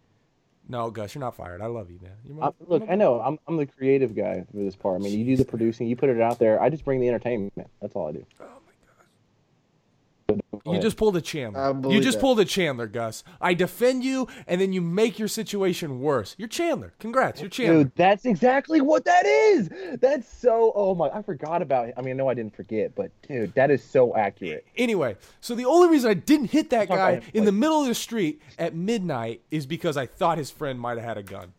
[0.68, 1.62] no, Gus, you're not fired.
[1.62, 2.14] I love you, man.
[2.26, 5.00] You're my- I'm, look, I know I'm I'm the creative guy for this part.
[5.00, 6.60] I mean, you do the producing, you put it out there.
[6.60, 7.54] I just bring the entertainment.
[7.80, 8.26] That's all I do.
[8.40, 9.06] Oh my God.
[9.06, 10.17] Go
[10.66, 11.80] You just pulled a Chandler.
[11.90, 12.22] You just that.
[12.22, 13.24] pulled a Chandler, Gus.
[13.40, 16.36] I defend you, and then you make your situation worse.
[16.38, 16.94] You're Chandler.
[17.00, 17.84] Congrats, you're Chandler.
[17.86, 19.70] Dude, that's exactly what that is.
[20.02, 20.74] That's so.
[20.76, 21.94] Oh my, I forgot about it.
[21.98, 24.66] I mean, I know I didn't forget, but dude, that is so accurate.
[24.76, 27.82] Anyway, so the only reason I didn't hit that guy about him, in the middle
[27.82, 31.24] of the street at midnight is because I thought his friend might have had a
[31.24, 31.54] gun.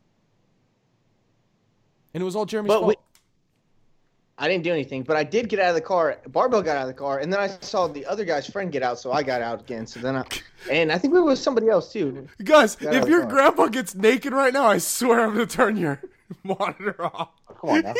[2.14, 2.96] and it was all Jeremy's But fault.
[4.40, 6.18] I didn't do anything, but I did get out of the car.
[6.28, 8.84] Barbell got out of the car, and then I saw the other guy's friend get
[8.84, 9.84] out, so I got out again.
[9.84, 10.24] So then I,
[10.70, 12.28] and I think we were with somebody else too.
[12.44, 16.00] Guys, if your grandpa gets naked right now, I swear I'm gonna turn your
[16.44, 17.30] monitor off.
[17.60, 17.94] Come on now.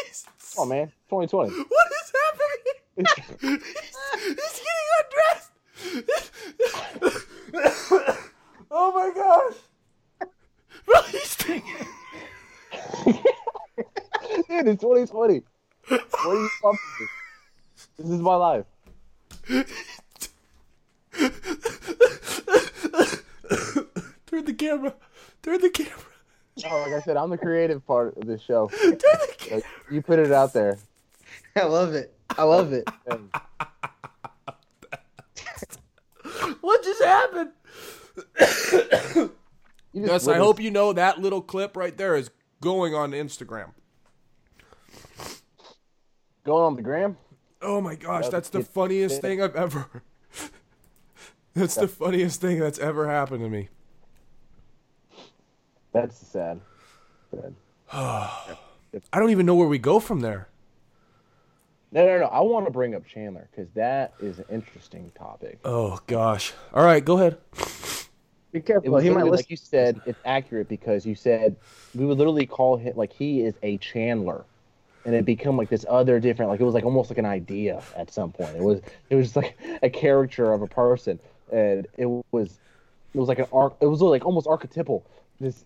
[0.55, 0.93] Come on, man.
[1.11, 1.51] 2020.
[1.69, 3.17] What is happening?
[3.41, 3.63] he's,
[4.23, 5.51] he's getting undressed.
[8.71, 9.57] oh my gosh.
[10.87, 11.87] Bro, he's taking.
[14.49, 15.43] Dude, it's 2020.
[15.89, 17.07] What are you pumping me?
[17.99, 18.67] This is my life.
[24.27, 24.95] Turn the camera.
[25.43, 25.95] Turn the camera.
[26.67, 28.69] Oh, like I said, I'm the creative part of this show.
[28.69, 29.57] Turn the camera.
[29.57, 30.79] Like, you put it out there.
[31.57, 32.15] I love it.
[32.31, 32.89] I love it.
[36.61, 37.51] What just happened?
[39.93, 42.31] You just Gus, I hope you know that little clip right there is
[42.61, 43.71] going on Instagram.
[46.49, 47.17] Going on the gram.
[47.63, 49.87] Oh my gosh, Yeah, that's the funniest it- thing I've ever.
[51.55, 53.69] That's the funniest thing that's ever happened to me.
[55.93, 56.61] That's sad.
[57.33, 57.55] Sad.
[57.93, 58.57] I
[59.15, 60.47] don't even know where we go from there.
[61.91, 62.27] No, no, no.
[62.27, 65.59] I want to bring up Chandler because that is an interesting topic.
[65.65, 66.53] Oh gosh.
[66.73, 67.39] All right, go ahead.
[68.53, 68.93] Be It careful.
[68.93, 71.57] was he might like you said, it's accurate because you said
[71.95, 74.45] we would literally call him like he is a Chandler,
[75.09, 77.83] and it become like this other different like it was like almost like an idea
[77.97, 78.55] at some point.
[78.55, 81.19] It was it was like a character of a person,
[81.51, 82.59] and it was
[83.15, 83.75] it was like an arc.
[83.81, 85.07] It was like almost archetypal.
[85.41, 85.65] This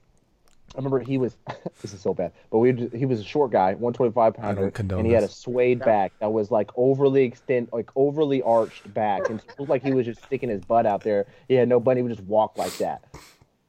[0.75, 1.37] I remember he was
[1.83, 5.05] this is so bad, but we just, he was a short guy, 125 pounder, and
[5.05, 5.37] he had a this.
[5.37, 9.83] swayed back that was like overly extend like overly arched back, and it looked like
[9.83, 11.27] he was just sticking his butt out there.
[11.49, 11.97] He had no butt.
[11.97, 13.03] He would just walk like that,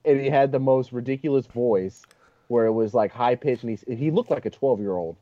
[0.05, 2.03] and he had the most ridiculous voice,
[2.47, 5.15] where it was like high pitched, and he he looked like a 12 year old.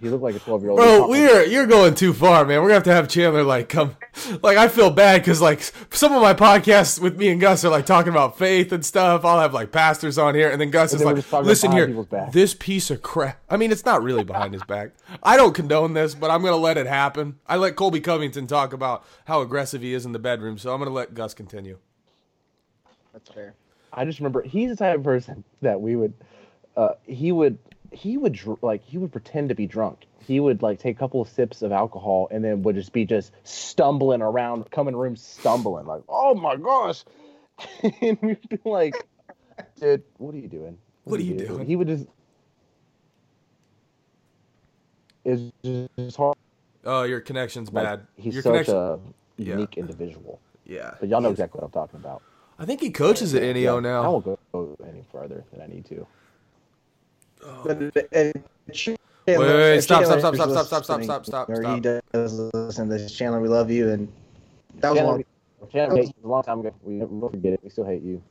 [0.00, 0.78] He looked like a 12 year old.
[0.78, 2.60] Bro, we're you're going too far, man.
[2.60, 3.96] We're gonna have to have Chandler like come.
[4.42, 7.68] Like I feel bad because like some of my podcasts with me and Gus are
[7.68, 9.24] like talking about faith and stuff.
[9.24, 12.90] I'll have like pastors on here, and then Gus is like, "Listen here, this piece
[12.90, 14.90] of crap." I mean, it's not really behind his back.
[15.22, 17.38] I don't condone this, but I'm gonna let it happen.
[17.46, 20.80] I let Colby Covington talk about how aggressive he is in the bedroom, so I'm
[20.80, 21.78] gonna let Gus continue.
[23.12, 23.54] That's fair.
[23.92, 26.12] I just remember he's the type of person that we would,
[26.76, 27.58] uh, he would,
[27.92, 30.06] he would dr- like he would pretend to be drunk.
[30.26, 33.04] He would like take a couple of sips of alcohol and then would just be
[33.06, 37.04] just stumbling around, coming in room stumbling like, oh my gosh,
[38.02, 38.94] and we'd be like,
[39.80, 40.76] dude, what are you doing?
[41.04, 42.06] What are you doing?" He would just.
[45.24, 45.42] It's
[45.98, 46.36] just hard.
[46.84, 48.06] Oh, your connection's Like, bad.
[48.16, 48.74] he's your such connection.
[48.76, 48.98] a
[49.36, 49.54] Yeah.
[49.54, 50.40] unique individual.
[50.64, 52.22] yeah, But y'all know exactly what I'm talking about.
[52.58, 54.02] I think he coaches at NEO Yeah, now.
[54.04, 56.06] I won't go any further than I need to.
[57.64, 58.32] But and
[58.72, 61.50] Chandler- Wait, wait, wait, if stop, Chandler stop, stop, is stop, stop, stop, stop, stop,
[61.50, 61.74] Or stop.
[61.74, 63.12] he does listen to this.
[63.14, 64.08] Chandler, we love you, and
[64.76, 65.24] that was Chandler, long.
[65.70, 66.74] Chandler hates you a long time ago.
[66.82, 67.60] We never forget it.
[67.62, 68.22] We still hate you.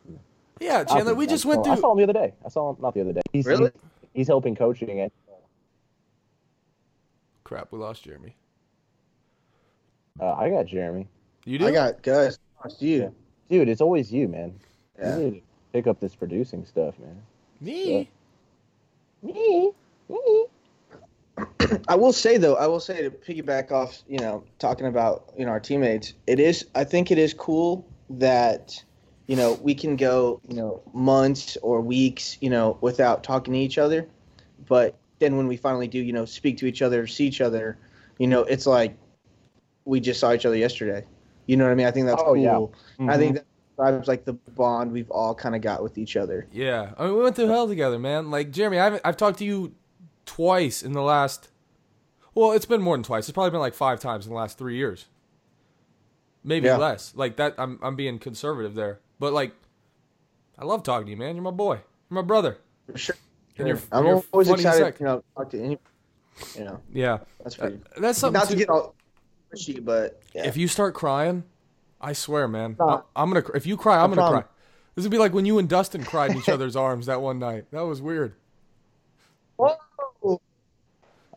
[0.59, 1.81] Yeah, Chandler, we just went I through.
[1.81, 2.33] saw him the other day.
[2.43, 3.21] I saw him not the other day.
[3.31, 3.65] He's, Really?
[3.65, 3.71] He's,
[4.13, 5.13] he's helping coaching it.
[7.43, 8.35] Crap, we lost Jeremy.
[10.19, 11.07] Uh, I got Jeremy.
[11.45, 11.67] You do?
[11.67, 12.39] I got Gus.
[12.65, 12.97] It's you.
[13.03, 13.09] Yeah.
[13.49, 14.59] Dude, it's always you, man.
[14.99, 15.17] Yeah.
[15.17, 15.41] You need to
[15.73, 17.21] pick up this producing stuff, man.
[17.61, 18.09] me.
[19.21, 19.71] Me?
[20.09, 20.45] Me?
[21.87, 25.45] I will say though, I will say to piggyback off, you know, talking about you
[25.45, 26.13] know our teammates.
[26.25, 28.83] It is, I think it is cool that,
[29.27, 33.59] you know, we can go, you know, months or weeks, you know, without talking to
[33.59, 34.07] each other,
[34.67, 37.77] but then when we finally do, you know, speak to each other, see each other,
[38.17, 38.97] you know, it's like
[39.85, 41.05] we just saw each other yesterday.
[41.47, 41.87] You know what I mean?
[41.87, 42.37] I think that's Oh, cool.
[42.99, 43.11] yeah.
[43.11, 43.35] I think mm-hmm.
[43.35, 43.45] that
[43.77, 46.47] describes like the bond we've all kind of got with each other.
[46.51, 48.31] Yeah, I mean, we went through hell together, man.
[48.31, 49.73] Like Jeremy, I haven't, I've talked to you
[50.25, 51.49] twice in the last.
[52.33, 53.27] Well, it's been more than twice.
[53.27, 55.05] It's probably been like five times in the last three years,
[56.43, 56.77] maybe Yeah.
[56.77, 57.13] less.
[57.15, 59.53] Like that, I'm I'm being conservative there, but like,
[60.57, 61.35] I love talking to you, man.
[61.35, 61.75] You're my boy.
[62.09, 62.57] You're my brother.
[62.91, 63.15] For sure.
[63.57, 64.99] And you're, I'm you're always excited, heck.
[64.99, 65.79] you know, to talk to any,
[66.55, 68.39] you know, Yeah, that's Uh, that's something.
[68.39, 68.93] Not to get all
[69.51, 70.45] pushy, but yeah.
[70.47, 71.43] If you start crying,
[71.99, 73.09] I swear, man, Stop.
[73.15, 73.45] I, am gonna.
[73.55, 74.43] If you cry, I'm I gonna promise.
[74.43, 74.51] cry.
[74.95, 77.39] This would be like when you and Dustin cried in each other's arms that one
[77.39, 77.65] night.
[77.71, 78.35] That was weird.
[79.55, 79.75] Whoa.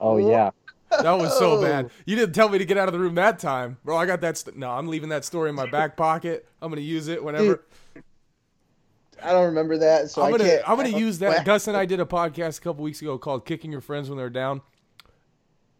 [0.00, 0.50] Oh, yeah.
[0.90, 1.90] That was so bad.
[2.04, 3.96] You didn't tell me to get out of the room that time, bro.
[3.96, 4.38] I got that.
[4.38, 6.48] St- no, I'm leaving that story in my back pocket.
[6.60, 7.62] I'm gonna use it whenever.
[9.22, 10.44] I don't remember that, so I'm gonna.
[10.44, 10.68] can't.
[10.68, 11.28] I'm gonna use that.
[11.30, 14.08] Well, Gus and I did a podcast a couple weeks ago called "Kicking Your Friends
[14.08, 14.62] When They're Down."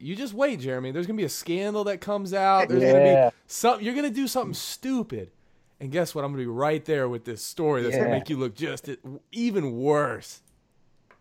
[0.01, 0.91] You just wait, Jeremy.
[0.93, 2.69] There's gonna be a scandal that comes out.
[2.69, 3.31] There's gonna Yeah.
[3.31, 3.85] be something.
[3.85, 5.31] You're gonna do something stupid,
[5.79, 6.25] and guess what?
[6.25, 8.89] I'm gonna be right there with this story that's gonna make you look just
[9.33, 10.43] even worse.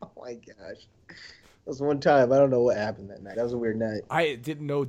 [0.02, 0.88] Oh my gosh.
[1.10, 1.16] That
[1.66, 2.32] was one time.
[2.32, 3.36] I don't know what happened that night.
[3.36, 4.04] That was a weird night.
[4.10, 4.88] I didn't know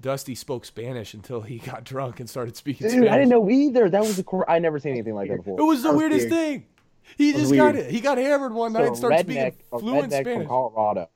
[0.00, 3.10] Dusty spoke Spanish until he got drunk and started speaking Dude, Spanish.
[3.10, 3.90] I didn't know either.
[3.90, 5.60] That was a cor- I never seen anything like that before.
[5.60, 6.32] It was the That was weirdest weird.
[6.32, 6.66] thing.
[7.18, 7.90] He just got it.
[7.90, 10.36] He got hammered one night So and started redneck, speaking fluent redneck Spanish.
[10.38, 11.08] from Colorado.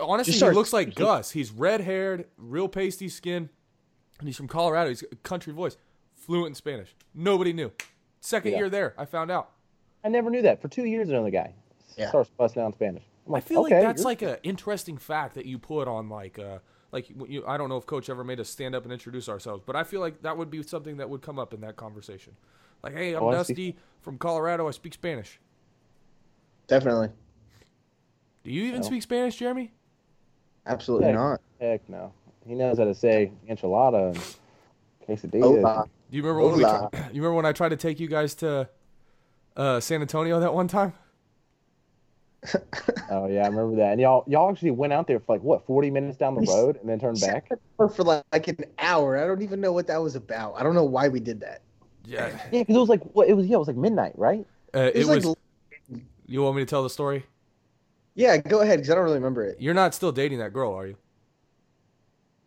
[0.00, 1.30] Honestly, Just he looks like Gus.
[1.30, 3.48] He's red haired, real pasty skin,
[4.18, 4.90] and he's from Colorado.
[4.90, 5.76] He's a country voice,
[6.14, 6.94] fluent in Spanish.
[7.14, 7.72] Nobody knew.
[8.20, 8.58] Second Yeah.
[8.58, 9.50] year there, I found out.
[10.04, 10.60] I never knew that.
[10.62, 11.54] For two years, another guy
[11.96, 12.08] Yeah.
[12.08, 13.02] starts busting out in Spanish.
[13.26, 16.38] I'm I feel okay, like that's like an interesting fact that you put on like
[16.38, 16.58] uh
[16.92, 19.62] like you, I don't know if coach ever made us stand up and introduce ourselves,
[19.66, 22.34] but I feel like that would be something that would come up in that conversation.
[22.82, 24.66] Like, hey, I'm Oh, Dusty from Colorado.
[24.68, 25.38] I speak Spanish.
[26.66, 27.10] Definitely.
[28.44, 28.86] Do you even No.
[28.86, 29.72] speak Spanish, Jeremy?
[30.68, 31.14] Absolutely Yeah.
[31.14, 31.40] not.
[31.60, 32.12] heck no.
[32.46, 34.36] He knows how to say enchilada and
[35.06, 35.42] quesadilla.
[35.42, 35.84] Hola.
[36.10, 36.64] Do you remember when we?
[36.64, 36.90] Hola.
[37.12, 38.68] You remember when I tried to take you guys to
[39.56, 40.92] uh, San Antonio that one time?
[43.10, 43.92] Oh yeah, I remember that.
[43.92, 46.76] And y'all y'all actually went out there for like what, forty minutes down the road
[46.78, 47.48] and then turned back.
[47.76, 49.16] For for like, like an hour.
[49.16, 50.54] I don't even know what that was about.
[50.56, 51.62] I don't know why we did that.
[52.04, 52.28] Yeah.
[52.52, 53.46] Yeah, because it was like what it was.
[53.46, 54.46] Yeah, it was like midnight, right?
[54.74, 55.36] Uh, It it was, was.
[55.90, 57.24] like, You want me to tell the story?
[58.18, 58.36] Yeah.
[58.36, 59.60] Go ahead, because I don't really remember it.
[59.60, 60.96] You're not still dating that girl, are you?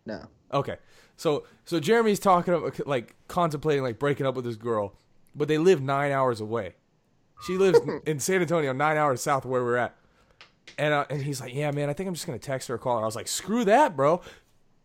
[0.05, 0.25] No.
[0.53, 0.77] Okay.
[1.15, 4.95] So so Jeremy's talking about like contemplating like breaking up with this girl,
[5.35, 6.75] but they live nine hours away.
[7.45, 9.95] She lives in San Antonio, nine hours south of where we're at.
[10.77, 12.77] And uh, and he's like, yeah, man, I think I'm just gonna text her or
[12.77, 13.03] call her.
[13.03, 14.21] I was like, screw that, bro.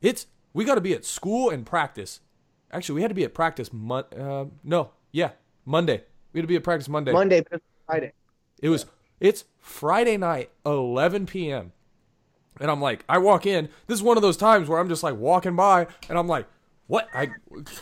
[0.01, 2.21] It's we got to be at school and practice.
[2.73, 3.73] Actually, we had to be at practice.
[3.73, 5.31] Mon- uh, no, yeah,
[5.65, 6.03] Monday.
[6.33, 7.13] We had to be at practice Monday.
[7.13, 7.45] Monday,
[7.87, 8.13] Friday.
[8.61, 8.87] It was
[9.21, 11.73] it's Friday night, 11 p.m.
[12.61, 13.69] And I'm like, I walk in.
[13.87, 16.47] This is one of those times where I'm just like walking by, and I'm like,
[16.87, 17.09] what?
[17.13, 17.31] I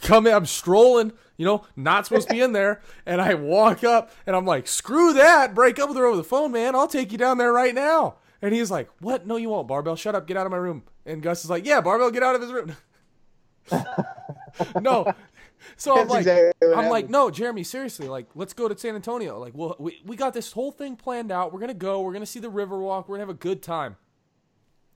[0.03, 3.85] come in, I'm strolling, you know, not supposed to be in there, and I walk
[3.85, 6.74] up, and I'm like, screw that, break up with her over the phone, man.
[6.74, 8.16] I'll take you down there right now.
[8.43, 9.26] And he's like, what?
[9.26, 9.97] No, you won't, Barbell.
[9.97, 10.82] Shut up, get out of my room.
[11.07, 12.76] And Gus is like, yeah, Barbell, get out of his room.
[14.80, 15.14] no.
[15.77, 19.39] So I'm like, exactly I'm like, no, Jeremy, seriously, like, let's go to San Antonio.
[19.39, 21.53] Like, well, we, we got this whole thing planned out.
[21.53, 22.01] We're gonna go.
[22.03, 23.09] We're gonna see the Riverwalk.
[23.09, 23.97] We're gonna have a good time.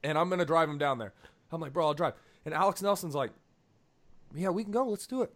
[0.03, 1.13] And I'm gonna drive him down there.
[1.51, 2.15] I'm like, bro, I'll drive.
[2.45, 3.31] And Alex Nelson's like,
[4.35, 4.87] yeah, we can go.
[4.87, 5.33] Let's do it.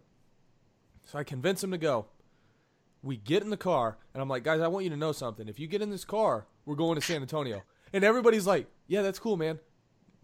[1.05, 2.05] So I convince him to go.
[3.01, 5.49] We get in the car, and I'm like, guys, I want you to know something.
[5.49, 7.63] If you get in this car, we're going to San Antonio.
[7.91, 9.59] And everybody's like, yeah, that's cool, man.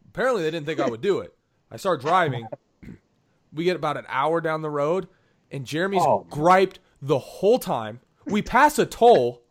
[0.08, 1.36] Apparently, they didn't think I would do it.
[1.70, 2.48] I start driving.
[3.54, 5.08] We get about an hour down the road,
[5.52, 6.26] and Jeremy's Oh.
[6.30, 8.00] griped the whole time.
[8.26, 9.42] We pass a toll.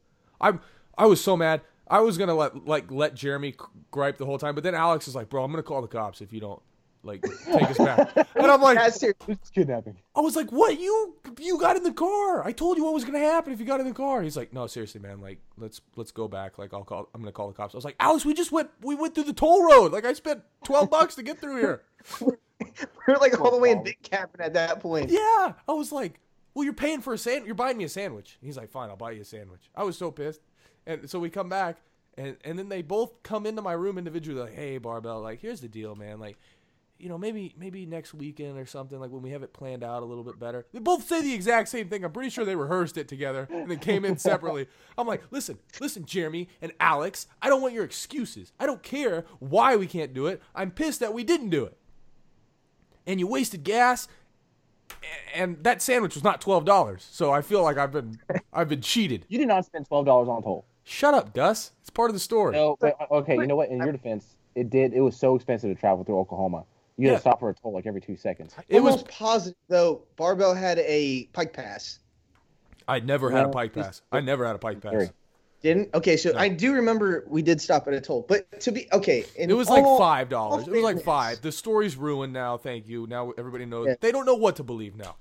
[0.41, 0.61] I'm
[0.97, 1.63] I was so mad.
[1.89, 3.55] I was gonna let like let Jeremy
[3.91, 6.21] gripe the whole time, but then Alex is like, "Bro, I'm gonna call the cops
[6.21, 6.63] if you don't
[7.03, 9.17] like take us back." And I'm like, That's serious.
[9.27, 9.97] It's kidnapping.
[10.15, 10.79] I was like, "What?
[10.79, 12.45] You you got in the car?
[12.45, 14.53] I told you what was gonna happen if you got in the car." He's like,
[14.53, 15.21] "No, seriously, man.
[15.21, 16.59] Like, let's let's go back.
[16.59, 17.09] Like, I'll call.
[17.15, 18.71] I'm gonna call the cops." I was like, "Alex, we just went.
[18.83, 19.93] We went through the toll road.
[19.93, 21.83] Like, I spent twelve bucks to get through here."
[23.07, 25.11] We were like all the way in Big Cabin at that point.
[25.11, 26.21] Yeah, I was like,
[26.55, 27.47] "Well, you're paying for a sandwich.
[27.47, 29.97] You're buying me a sandwich." He's like, "Fine, I'll buy you a sandwich." I was
[29.97, 30.41] so pissed,
[30.87, 31.79] and so we come back,
[32.17, 35.61] and and then they both come into my room individually, like, "Hey, Barbell, like, here's
[35.61, 36.19] the deal, man.
[36.19, 36.37] Like,
[36.99, 40.03] you know, maybe maybe next weekend or something, like when we have it planned out
[40.03, 42.05] a little bit better." They both say the exact same thing.
[42.05, 44.67] I'm pretty sure they rehearsed it together and then came in separately.
[44.97, 48.53] I'm like, "Listen, listen, Jeremy and Alex, I don't want your excuses.
[48.59, 50.43] I don't care why we can't do it.
[50.55, 51.77] I'm pissed that we didn't do it."
[53.07, 54.09] And you wasted gas
[55.35, 57.07] and that sandwich was not twelve dollars.
[57.11, 58.19] So I feel like I've been
[58.53, 59.27] I've been cheated.
[59.29, 60.65] You did not spend twelve dollars on a toll.
[60.85, 61.73] Shut up, Gus.
[61.81, 62.53] It's part of the story.
[62.53, 63.35] No, but, okay.
[63.35, 63.69] You know what?
[63.69, 64.95] In your defense, it did.
[64.95, 66.65] It was so expensive to travel through Oklahoma.
[66.99, 67.17] You had Yeah.
[67.19, 68.55] to stop for a toll like every two seconds.
[68.69, 70.03] It was positive though.
[70.17, 72.01] Barbell had a pike pass.
[72.89, 74.03] I never had a pike pass.
[74.11, 75.11] I never had a pike pass.
[75.61, 75.93] Didn't?
[75.95, 79.25] Okay, so I do remember we did stop at a toll, but to be okay,
[79.37, 80.67] It was like five dollars.
[80.67, 81.41] It was like five.
[81.41, 82.57] The story's ruined now.
[82.57, 83.07] Thank you.
[83.07, 83.87] Now everybody knows.
[83.89, 83.95] Yeah.
[84.01, 85.17] They don't know what to believe now.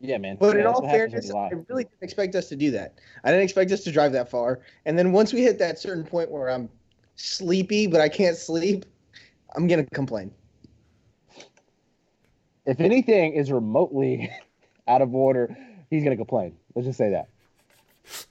[0.00, 0.36] Yeah, man.
[0.38, 1.32] But Yeah, in all what fairness.
[1.32, 2.94] I really didn't expect us to do that.
[3.24, 4.60] I didn't expect us to drive that far.
[4.84, 6.68] And then once we hit that certain point where I'm
[7.16, 8.84] sleepy but I can't sleep,
[9.54, 10.32] I'm gonna complain.
[12.66, 14.30] If anything is remotely
[14.88, 15.56] out of order,
[15.90, 16.56] he's gonna complain.
[16.74, 17.28] Let's just say that.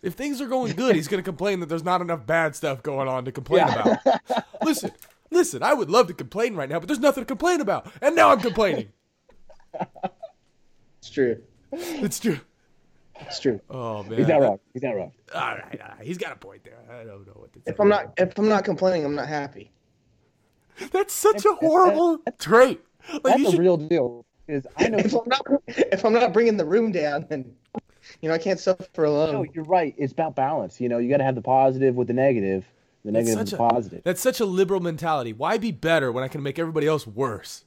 [0.02, 2.82] If things are going good, he's going to complain that there's not enough bad stuff
[2.82, 3.98] going on to complain Yeah.
[4.06, 4.46] about.
[4.64, 4.92] listen,
[5.32, 5.64] listen.
[5.64, 8.30] I would love to complain right now, but there's nothing to complain about, and now
[8.32, 8.88] I'm complaining.
[11.00, 11.42] It's true.
[11.74, 12.40] It's true.
[13.20, 13.60] It's true.
[13.70, 14.18] Oh man.
[14.18, 14.60] He's not wrong.
[14.74, 15.12] He's not wrong.
[15.34, 16.78] All right, all right, he's got a point there.
[16.90, 17.72] I don't know what to say.
[17.72, 19.72] If I'm not if I'm not complaining, I'm not happy.
[20.92, 22.82] That's such a horrible trait.
[23.14, 24.26] Like That's you a real deal.
[24.48, 24.98] Is I know.
[25.00, 27.56] If I'm not if I'm not bringing the room down, then
[28.22, 29.34] you know I can't suffer alone.
[29.34, 29.96] No, you're right.
[29.98, 30.80] It's about balance.
[30.80, 32.66] You know, you got to have the positive with the negative.
[33.04, 34.02] The negative such is a- positive.
[34.04, 35.34] That's such a liberal mentality.
[35.34, 37.66] Why be better when I can make everybody else worse?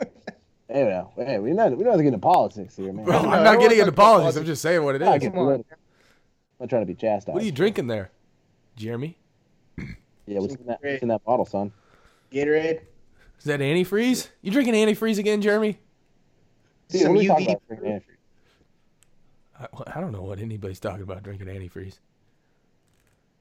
[0.68, 3.04] Hey, well, hey, we're not we don't getting into politics here, man.
[3.04, 4.36] Bro, I'm I'm not don't getting into talk about politics.
[4.36, 5.06] I'm just saying what it is.
[5.06, 5.20] not is.
[5.20, 5.46] getting Come on.
[5.46, 5.76] political.
[5.78, 7.34] I'm not trying to be chastised.
[7.34, 8.10] What are you drinking there,
[8.74, 9.16] Jeremy?
[10.26, 11.70] Yeah, what's in that, what's in that bottle, son?
[12.32, 12.80] Gatorade.
[13.38, 14.28] Is that antifreeze?
[14.42, 15.78] You drinking antifreeze again, Jeremy?
[16.88, 17.70] Dude, Some what are we talking UV.
[17.70, 18.02] about antifreeze?
[19.58, 21.98] I, I don't know what anybody's talking about drinking antifreeze.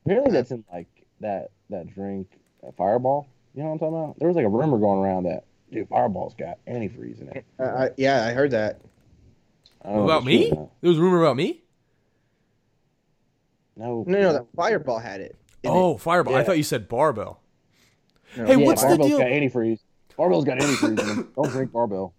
[0.05, 0.87] Apparently, that's in like
[1.21, 2.27] that that drink,
[2.65, 3.27] uh, Fireball.
[3.55, 4.19] You know what I'm talking about?
[4.19, 7.45] There was like a rumor going around that dude, Fireball's got antifreeze in it.
[7.59, 8.81] Uh, I, yeah, I heard that.
[9.83, 10.47] I don't know if About me?
[10.49, 10.69] true or not.
[10.81, 11.63] There was a rumor about me.
[13.77, 15.35] No, No, no, that Fireball had it.
[15.63, 15.73] in it.
[15.73, 16.35] Oh, Fireball.
[16.35, 17.41] I thought you said barbell.
[18.37, 18.45] No.
[18.45, 19.17] Hey, Yeah, what's the deal?
[19.17, 19.79] got antifreeze.
[20.17, 21.27] Barbell's got antifreeze in.
[21.35, 22.13] Don't drink Barbell.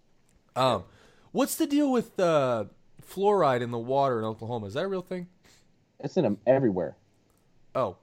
[0.55, 0.83] Um,
[1.31, 2.65] what's the deal with uh,
[3.01, 4.67] fluoride in the water in Oklahoma?
[4.67, 5.27] Is that a real thing?
[5.99, 6.95] It's in them everywhere.
[7.75, 7.97] Oh,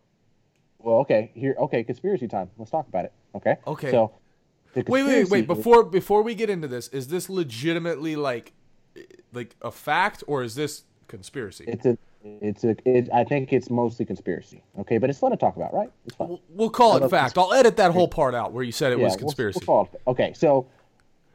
[0.78, 2.50] Well, okay, here, okay, conspiracy time.
[2.58, 3.12] Let's talk about it.
[3.34, 3.56] Okay.
[3.66, 3.90] Okay.
[3.90, 4.12] So,
[4.74, 5.46] wait, wait, wait.
[5.46, 8.52] Before before we get into this, is this legitimately like
[9.32, 11.64] like a fact or is this conspiracy?
[11.66, 14.62] it's a, it's a, it, I think it's mostly conspiracy.
[14.80, 15.90] Okay, but it's fun to talk about, right?
[16.06, 16.28] It's fun.
[16.28, 17.36] We'll- We'll call it fact.
[17.36, 19.58] I'll edit that whole part out where you said it Yeah, was we'll- conspiracy.
[19.60, 20.66] we'll call it- okay, so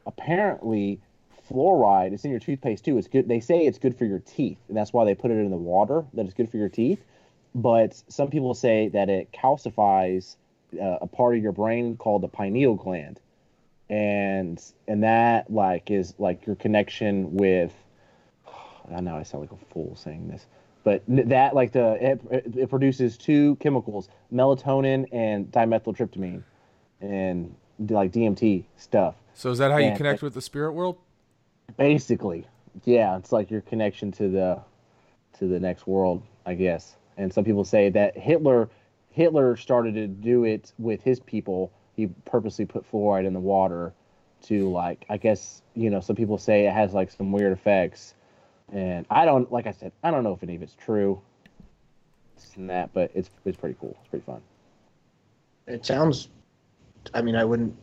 [0.06, 1.00] apparently
[1.48, 2.98] fluoride is in your toothpaste too.
[2.98, 3.28] It's good.
[3.28, 5.56] They say it's good for your teeth, and that's why they put it in the
[5.56, 6.04] water.
[6.14, 7.04] That it's good for your teeth.
[7.54, 10.36] But some people say that it calcifies
[10.80, 13.20] uh, a part of your brain called the pineal gland,
[13.88, 17.72] and and that like is like your connection with.
[18.94, 20.46] I know I sound like a fool saying this,
[20.84, 26.42] but that like the it, it, it produces two chemicals, melatonin and dimethyltryptamine,
[27.00, 27.54] and
[27.88, 29.14] like DMT stuff.
[29.34, 29.96] so is that how you Yeah.
[29.96, 30.96] connect with the spirit world?
[31.76, 32.46] Basically,
[32.84, 34.60] yeah, it's like your connection to the
[35.38, 36.96] to the next world, I guess.
[37.16, 38.68] And some people say that Hitler
[39.10, 41.72] Hitler started to do it with his people.
[41.94, 43.92] He purposely put fluoride in the water
[44.44, 48.14] to like I guess you know some people say it has like some weird effects,
[48.72, 51.20] and I don't like I said I don't know if any of it's true.
[52.36, 53.96] This and that, but it's it's pretty cool.
[54.00, 54.40] It's pretty fun.
[55.66, 56.28] It sounds.
[57.14, 57.74] I mean, I wouldn't.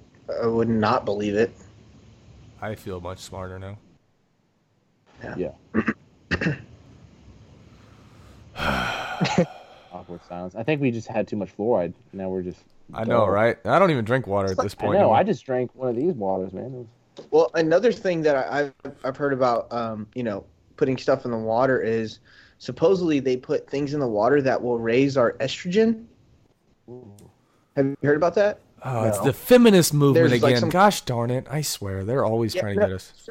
[0.41, 1.51] I would not believe it.
[2.61, 3.77] I feel much smarter now.
[5.37, 5.51] Yeah.
[9.93, 10.55] Awkward silence.
[10.55, 11.93] I think we just had too much fluoride.
[12.13, 12.59] Now we're just.
[12.93, 13.29] I know, dull.
[13.29, 13.57] right?
[13.65, 14.93] I don't even drink water at this I point.
[14.93, 14.99] know.
[14.99, 15.15] anymore.
[15.17, 16.71] I just drank one of these waters, man.
[16.73, 18.73] Was- Well, another thing that I, I've
[19.03, 20.45] I've heard about, um, you know,
[20.77, 22.19] putting stuff in the water is
[22.59, 26.05] supposedly they put things in the water that will raise our estrogen.
[27.75, 28.59] Have you heard about that?
[28.85, 30.59] Oh, it's the feminist movement There's, like, again.
[30.61, 31.47] some- Gosh darn it!
[31.49, 32.87] I swear they're always Yeah, trying to no.
[32.87, 33.29] get us.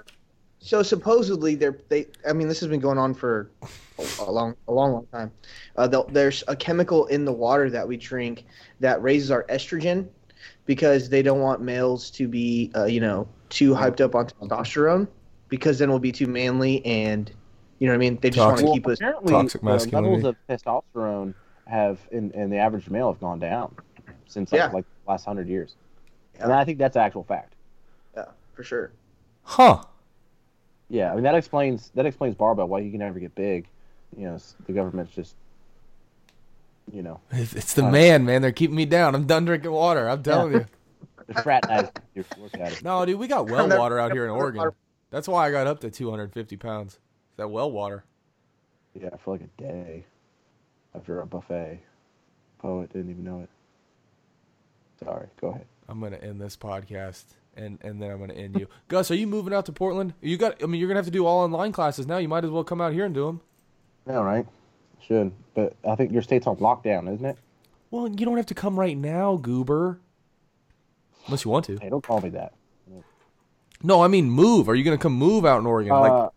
[0.58, 2.08] So supposedly they're they.
[2.28, 3.50] I mean, this has been going on for
[3.98, 5.30] a, a long, a long, long time.
[5.76, 8.44] Uh, there's a chemical in the water that we drink
[8.80, 10.08] that raises our estrogen
[10.66, 15.06] because they don't want males to be, uh, you know, too hyped up on testosterone
[15.48, 17.30] because then we'll be too manly and,
[17.78, 18.18] you know what I mean.
[18.20, 18.74] They just want to Toxic.
[18.82, 18.98] keep us.
[18.98, 21.34] apparently Toxic the levels of testosterone
[21.66, 23.74] have in, in the average male have gone down
[24.26, 24.66] since like, Yeah.
[24.68, 25.74] like the last hundred years,
[26.40, 27.54] and I think that's actual fact.
[28.16, 28.24] Yeah,
[28.54, 28.92] for sure.
[29.42, 29.82] Huh?
[30.88, 33.66] Yeah, I mean that explains that explains barbell why you can never get big.
[34.16, 35.34] You know, the government's just,
[36.92, 38.40] you know, It's it's the Uh, man, man.
[38.42, 39.14] They're keeping me down.
[39.14, 40.08] I'm done drinking water.
[40.08, 40.66] I'm telling you.
[41.26, 41.64] the frat
[42.14, 42.24] you.
[42.38, 42.84] Look at it.
[42.84, 44.70] No, dude, we got well water out here in never- Oregon.
[45.10, 46.98] That's why I got up to 250 pounds.
[47.36, 48.04] That well water.
[48.94, 50.04] Yeah, for like a day
[50.94, 51.80] after a buffet.
[52.58, 53.50] Poet didn't even know it.
[55.04, 55.66] Sorry, go ahead.
[55.88, 57.24] I'm gonna end this podcast
[57.56, 58.68] and and then I'm gonna end you.
[58.88, 60.14] Gus, are you moving out to Portland?
[60.20, 60.62] You got.
[60.62, 62.18] I mean, you're gonna have to do all online classes now.
[62.18, 63.40] You might as well come out here and do them.
[64.06, 64.46] Yeah, right.
[65.06, 67.38] Should, but I think your state's on lockdown, isn't it?
[67.90, 70.00] Well, you don't have to come right now, goober.
[71.26, 71.78] Unless you want to.
[71.80, 72.54] Hey, don't call me that.
[73.82, 74.68] No, I mean move.
[74.68, 75.92] Are you gonna come move out in Oregon?
[75.92, 76.28] like Uh,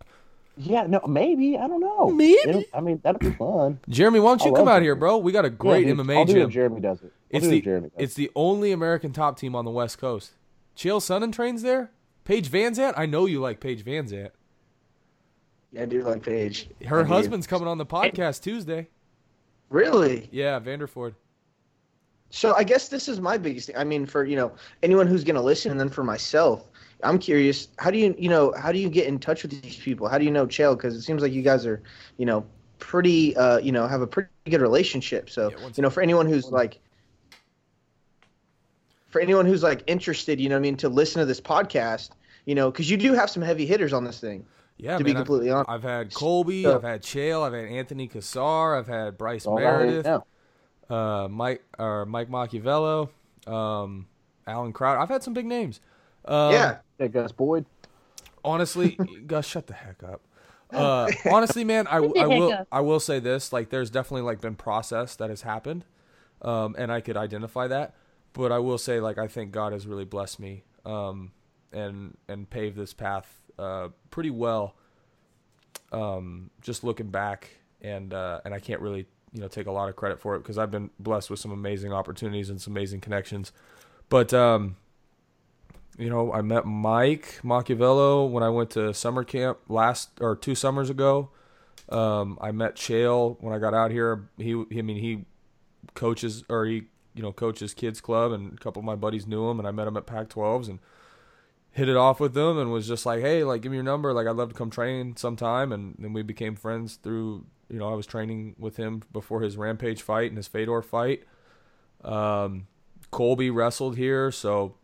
[0.56, 2.10] yeah, no, maybe I don't know.
[2.10, 2.36] Maybe.
[2.48, 3.78] It'll- I mean, that'd be fun.
[3.88, 5.16] Jeremy, why don't you I come love out here, bro?
[5.18, 6.48] We got a great Yeah, dude, MMA I'll do it gym.
[6.48, 7.04] if Jeremy does it.
[7.04, 9.70] I'll It's do it the Jeremy does it's the only American top team on the
[9.70, 10.32] West Coast.
[10.76, 11.90] Chael Sonnen trains there.
[12.24, 12.94] Paige VanZant.
[12.96, 14.30] I know you like Paige VanZant.
[15.72, 16.68] Yeah, I do like Paige.
[16.86, 17.08] Her I do.
[17.08, 18.88] husband's coming on the podcast Tuesday.
[19.70, 20.28] Really?
[20.32, 21.14] Yeah, Vanderford.
[22.30, 23.76] So I guess this is my biggest thing.
[23.76, 26.69] I mean, for you know anyone who's going to listen, and then for myself,
[27.02, 27.68] I'm curious.
[27.78, 30.08] How do you you know how do you get in touch with these people?
[30.08, 30.76] How do you know Chael?
[30.76, 31.82] Because it seems like you guys are
[32.16, 32.44] you know
[32.78, 35.30] pretty uh you know have a pretty good relationship.
[35.30, 36.78] So Yeah, you know for anyone who's like
[39.08, 42.10] for anyone who's like interested, you know what I mean, to listen to this podcast,
[42.44, 44.46] you know, because you do have some heavy hitters on this thing.
[44.76, 45.68] Yeah, To man, be completely honest.
[45.68, 49.46] I've, I've had Colby, So- I've had Chael, I've had Anthony Cassar, I've had Bryce
[49.46, 50.06] Meredith.
[50.88, 53.10] uh, Mike or Mike Machiavello,
[53.46, 54.06] um,
[54.46, 55.00] Alan Crowder.
[55.00, 55.80] I've had some big names.
[56.24, 56.78] Um, yeah.
[56.98, 57.64] Yeah, Gus Boyd.
[58.44, 60.20] honestly, Gus, shut the heck up.
[60.72, 62.66] Uh, honestly, man, I, I will.
[62.70, 65.84] I will say this: like, there's definitely like been process that has happened,
[66.42, 67.94] um, and I could identify that.
[68.32, 71.32] But I will say, like, I think God has really blessed me, um,
[71.72, 74.76] and and paved this path uh, pretty well.
[75.92, 77.48] Um, just looking back,
[77.80, 80.40] and uh, and I can't really you know take a lot of credit for it
[80.40, 83.52] because I've been blessed with some amazing opportunities and some amazing connections,
[84.08, 84.76] but um,
[86.00, 90.54] you know, I met Mike Machiavello when I went to summer camp last or two
[90.54, 91.30] summers ago.
[91.90, 94.30] Um, I met Chael when I got out here.
[94.38, 95.26] He, I mean, he
[95.94, 96.84] coaches or he,
[97.14, 99.72] you know, coaches kids club, and a couple of my buddies knew him, and I
[99.72, 100.78] met him at Pac-12s and
[101.72, 104.12] hit it off with them, and was just like, hey, like, give me your number,
[104.12, 107.90] like, I'd love to come train sometime, and then we became friends through, you know,
[107.90, 111.24] I was training with him before his Rampage fight and his Fedor fight.
[112.02, 112.68] Um,
[113.10, 114.76] Colby wrestled here, so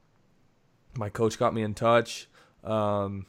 [0.97, 2.29] my coach got me in touch.
[2.65, 3.27] Um,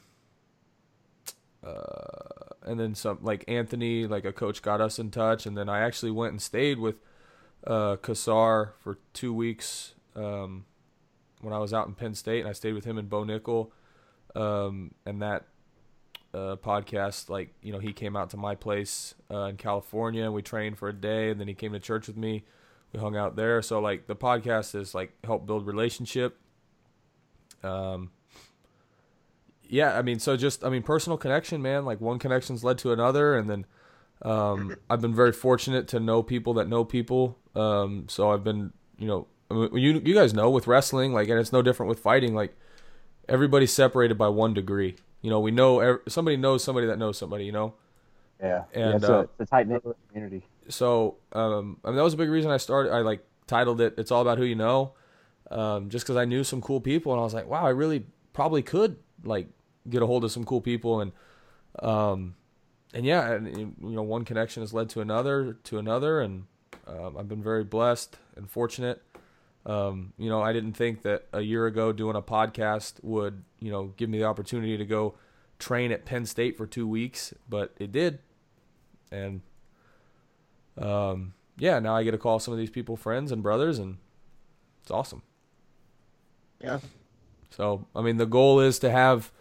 [1.65, 5.70] uh, and then some like Anthony, like a coach got us in touch, and then
[5.70, 6.95] I actually went and stayed with
[7.65, 10.65] uh, Kassar for two weeks um,
[11.41, 13.72] when I was out in Penn State, and I stayed with him and Bo Nickal.
[14.36, 15.45] Um, and that
[16.34, 20.34] uh, podcast, like you know, he came out to my place uh, in California, and
[20.34, 22.43] we trained for a day, and then he came to church with me.
[22.93, 26.39] We hung out there, so like the podcast is like help build relationship.
[27.63, 28.11] Um,
[29.69, 31.85] yeah, I mean, so just I mean, personal connection, man.
[31.85, 33.65] Like one connection's led to another, and then
[34.21, 37.37] um, I've been very fortunate to know people that know people.
[37.55, 41.29] Um, so I've been, you know, I mean, you you guys know with wrestling, like,
[41.29, 42.33] and it's no different with fighting.
[42.33, 42.55] Like
[43.27, 44.95] everybody's separated by one degree.
[45.21, 47.45] You know, we know somebody knows somebody that knows somebody.
[47.45, 47.73] You know,
[48.41, 50.43] Yeah, And, yeah, it's, uh, a, it's a tight knit community.
[50.69, 52.93] so um, I mean, that was a big reason I started.
[52.93, 54.93] I like titled it "It's All About Who You Know,"
[55.51, 58.05] um, just because I knew some cool people, and I was like, wow, I really
[58.33, 59.47] probably could like
[59.89, 61.11] get a hold of some cool people, and
[61.79, 62.35] um,
[62.93, 66.45] and yeah, and you know, one connection has led to another, to another, and
[66.87, 69.01] um, I've been very blessed and fortunate.
[69.65, 73.69] Um, you know, I didn't think that a year ago doing a podcast would, you
[73.69, 75.15] know, give me the opportunity to go
[75.59, 78.19] train at Penn State for two weeks, but it did,
[79.11, 79.41] and
[80.77, 83.97] um, yeah, now I get to call some of these people friends and brothers, and
[84.81, 85.23] it's awesome.
[86.61, 86.79] Yeah.
[87.49, 89.31] So, I mean, the goal is to have,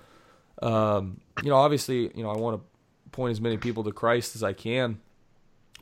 [0.63, 4.37] um, you know, obviously, you know, I want to point as many people to Christ
[4.37, 5.01] as I can,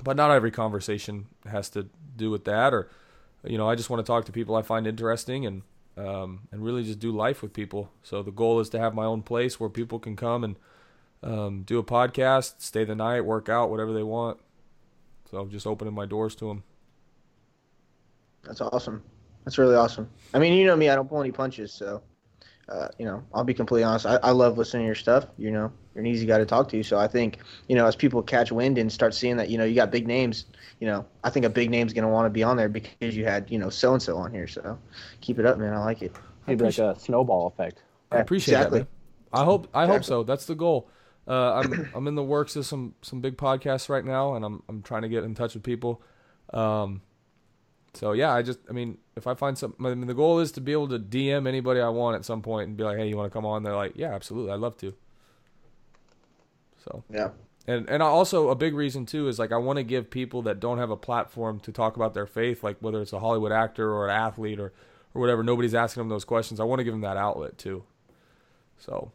[0.03, 2.73] but not every conversation has to do with that.
[2.73, 2.89] Or,
[3.45, 5.63] you know, I just want to talk to people I find interesting and
[5.97, 7.91] um, and really just do life with people.
[8.03, 10.57] So the goal is to have my own place where people can come and
[11.23, 14.39] um, do a podcast, stay the night, work out, whatever they want.
[15.31, 16.65] So I'm just opening my doors to them.
[18.43, 19.03] That's awesome.
[19.45, 20.09] That's really awesome.
[20.33, 22.03] I mean, you know me, I don't pull any punches, so
[22.69, 24.07] uh, you know, I'll be completely honest.
[24.07, 25.27] I, I love listening to your stuff.
[25.37, 26.83] You know, you're an easy guy to talk to.
[26.83, 27.39] So I think,
[27.69, 30.07] you know, as people catch wind and start seeing that, you know, you got big
[30.07, 30.47] names,
[30.81, 33.25] you know, I think a big name's gonna want to be on there because you
[33.25, 34.47] had, you know, so and so on here.
[34.47, 34.79] So
[35.21, 35.75] keep it up, man.
[35.75, 36.13] I like it.
[36.47, 37.83] Maybe like a snowball effect.
[38.11, 38.79] I appreciate exactly.
[38.81, 38.89] that.
[39.35, 39.43] Man.
[39.43, 40.23] I hope I hope so.
[40.23, 40.89] That's the goal.
[41.27, 44.63] Uh, I'm I'm in the works of some some big podcasts right now, and I'm
[44.69, 46.03] I'm trying to get in touch with people.
[46.53, 47.03] Um,
[47.95, 50.53] so yeah, I just I mean, if I find some, I mean, the goal is
[50.53, 53.09] to be able to DM anybody I want at some point and be like, hey,
[53.09, 53.63] you want to come on?
[53.63, 54.95] They're like, yeah, absolutely, I'd love to.
[56.85, 57.31] So Yeah.
[57.67, 60.61] and and also a big reason too is like I want to give people that
[60.61, 63.91] don't have a platform to talk about their faith, like whether it's a Hollywood actor
[63.93, 64.73] or an athlete or
[65.15, 65.43] or whatever.
[65.43, 66.61] Nobody's asking them those questions.
[66.61, 67.85] I want to give them that outlet too.
[68.79, 69.13] So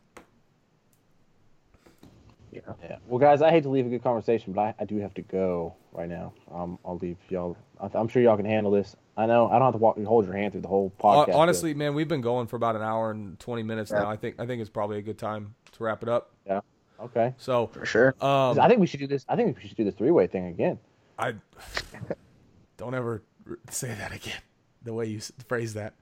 [2.51, 2.61] Yeah.
[2.83, 2.97] Yeah.
[3.07, 5.21] Well, guys, I hate to leave a good conversation, but I, I do have to
[5.21, 6.33] go right now.
[6.51, 7.55] Um, I'll leave y'all.
[7.79, 8.95] I- I'm sure y'all can handle this.
[9.17, 11.35] I know I don't have to walk, hold your hand through the whole Hon- podcast.
[11.35, 13.99] honestly, man, we've been going for about an hour and twenty minutes Yeah.
[13.99, 14.09] now.
[14.09, 16.31] I think I think it's probably a good time to wrap it up.
[16.47, 16.61] Yeah.
[17.01, 17.33] okay.
[17.37, 18.15] So For sure.
[18.21, 19.25] um, I think we should do this.
[19.27, 20.79] I think we should do the three way thing again.
[21.17, 21.33] I
[22.77, 23.21] don't ever
[23.69, 24.39] say that again.
[24.83, 25.93] The way you phrase that.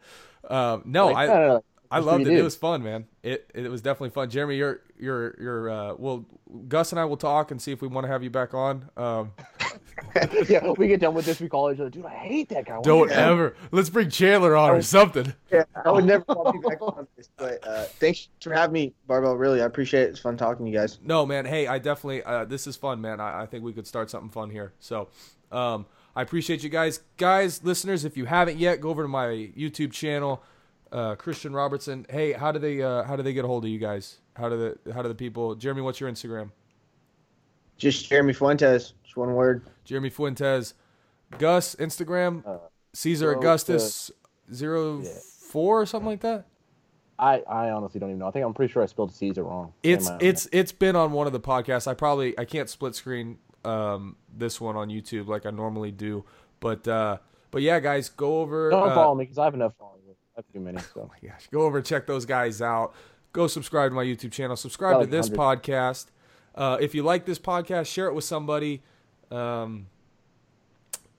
[0.47, 1.63] Um, no, Like, I no, no, no.
[1.89, 2.39] I loved you it.
[2.39, 3.05] It was fun, man.
[3.23, 4.29] It it was definitely fun.
[4.29, 6.25] Jeremy, you're you're you're uh well
[6.67, 8.89] Gus and I will talk and see if we want to have you back on.
[8.97, 9.31] Um
[10.49, 11.39] yeah, we get done with this.
[11.39, 12.05] We call each other, dude.
[12.05, 12.75] I hate that guy.
[12.75, 13.55] Why don't you- ever.
[13.71, 15.33] Let's bring Chandler on or something.
[15.51, 18.93] Yeah, I would never call you back on this, but uh, thanks for having me,
[19.07, 19.35] Barbell.
[19.35, 20.09] Really, I appreciate it.
[20.11, 20.99] It's fun talking to you guys.
[21.03, 21.45] No, man.
[21.45, 23.19] Hey, I definitely uh this is fun, man.
[23.19, 24.73] I, I think we could start something fun here.
[24.79, 25.09] So
[25.51, 25.85] um
[26.15, 27.01] I appreciate you guys.
[27.17, 30.41] Guys, listeners, if you haven't yet, go over to my YouTube channel,
[30.91, 32.05] uh Christian Robertson.
[32.09, 34.19] Hey, how do they uh how do they get a hold of you guys?
[34.35, 36.51] How do the how do the people Jeremy, what's your Instagram?
[37.77, 38.93] Just Jeremy Fuentes.
[39.03, 39.63] Just one word.
[39.85, 40.73] Jeremy Fuentes.
[41.37, 42.57] Gus Instagram Uh,
[42.93, 44.11] Caesar Augustus
[44.53, 45.11] zero Yeah.
[45.49, 46.45] four or something like that.
[47.19, 48.27] I, I honestly don't even know.
[48.27, 49.73] I think I'm pretty sure I spelled Caesar wrong.
[49.83, 51.87] It's it's it's been on one of the podcasts.
[51.87, 56.25] I probably I can't split screen um this one on YouTube like I normally do,
[56.59, 57.17] but uh
[57.49, 58.69] but yeah, guys, go over.
[58.69, 59.96] Don't uh, follow me because I have enough followers.
[60.53, 60.79] Too many.
[60.93, 62.93] So my gosh, go over and check those guys out.
[63.33, 64.55] Go subscribe to my YouTube channel.
[64.55, 65.63] Subscribe Got to this 100.
[65.63, 66.05] podcast.
[66.55, 68.81] Uh, if you like this podcast, share it with somebody.
[69.29, 69.87] Um,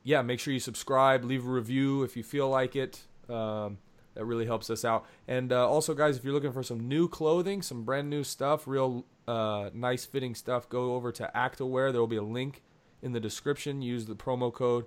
[0.02, 1.24] yeah, make sure you subscribe.
[1.24, 3.02] Leave a review if you feel like it.
[3.28, 3.78] Um,
[4.14, 5.06] that really helps us out.
[5.28, 8.66] And uh, also, guys, if you're looking for some new clothing, some brand new stuff,
[8.66, 11.92] real uh, nice fitting stuff, go over to Actaware.
[11.92, 12.62] There will be a link
[13.00, 13.80] in the description.
[13.80, 14.86] Use the promo code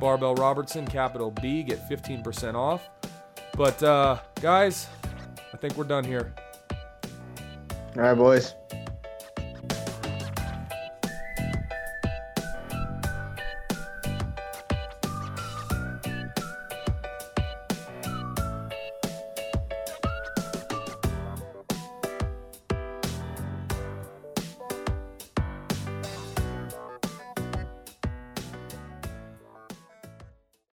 [0.00, 2.88] Barbell Robertson, capital B, get 15% off.
[3.56, 4.88] But uh, guys,
[5.52, 6.32] I think we're done here.
[7.96, 8.54] All right, boys.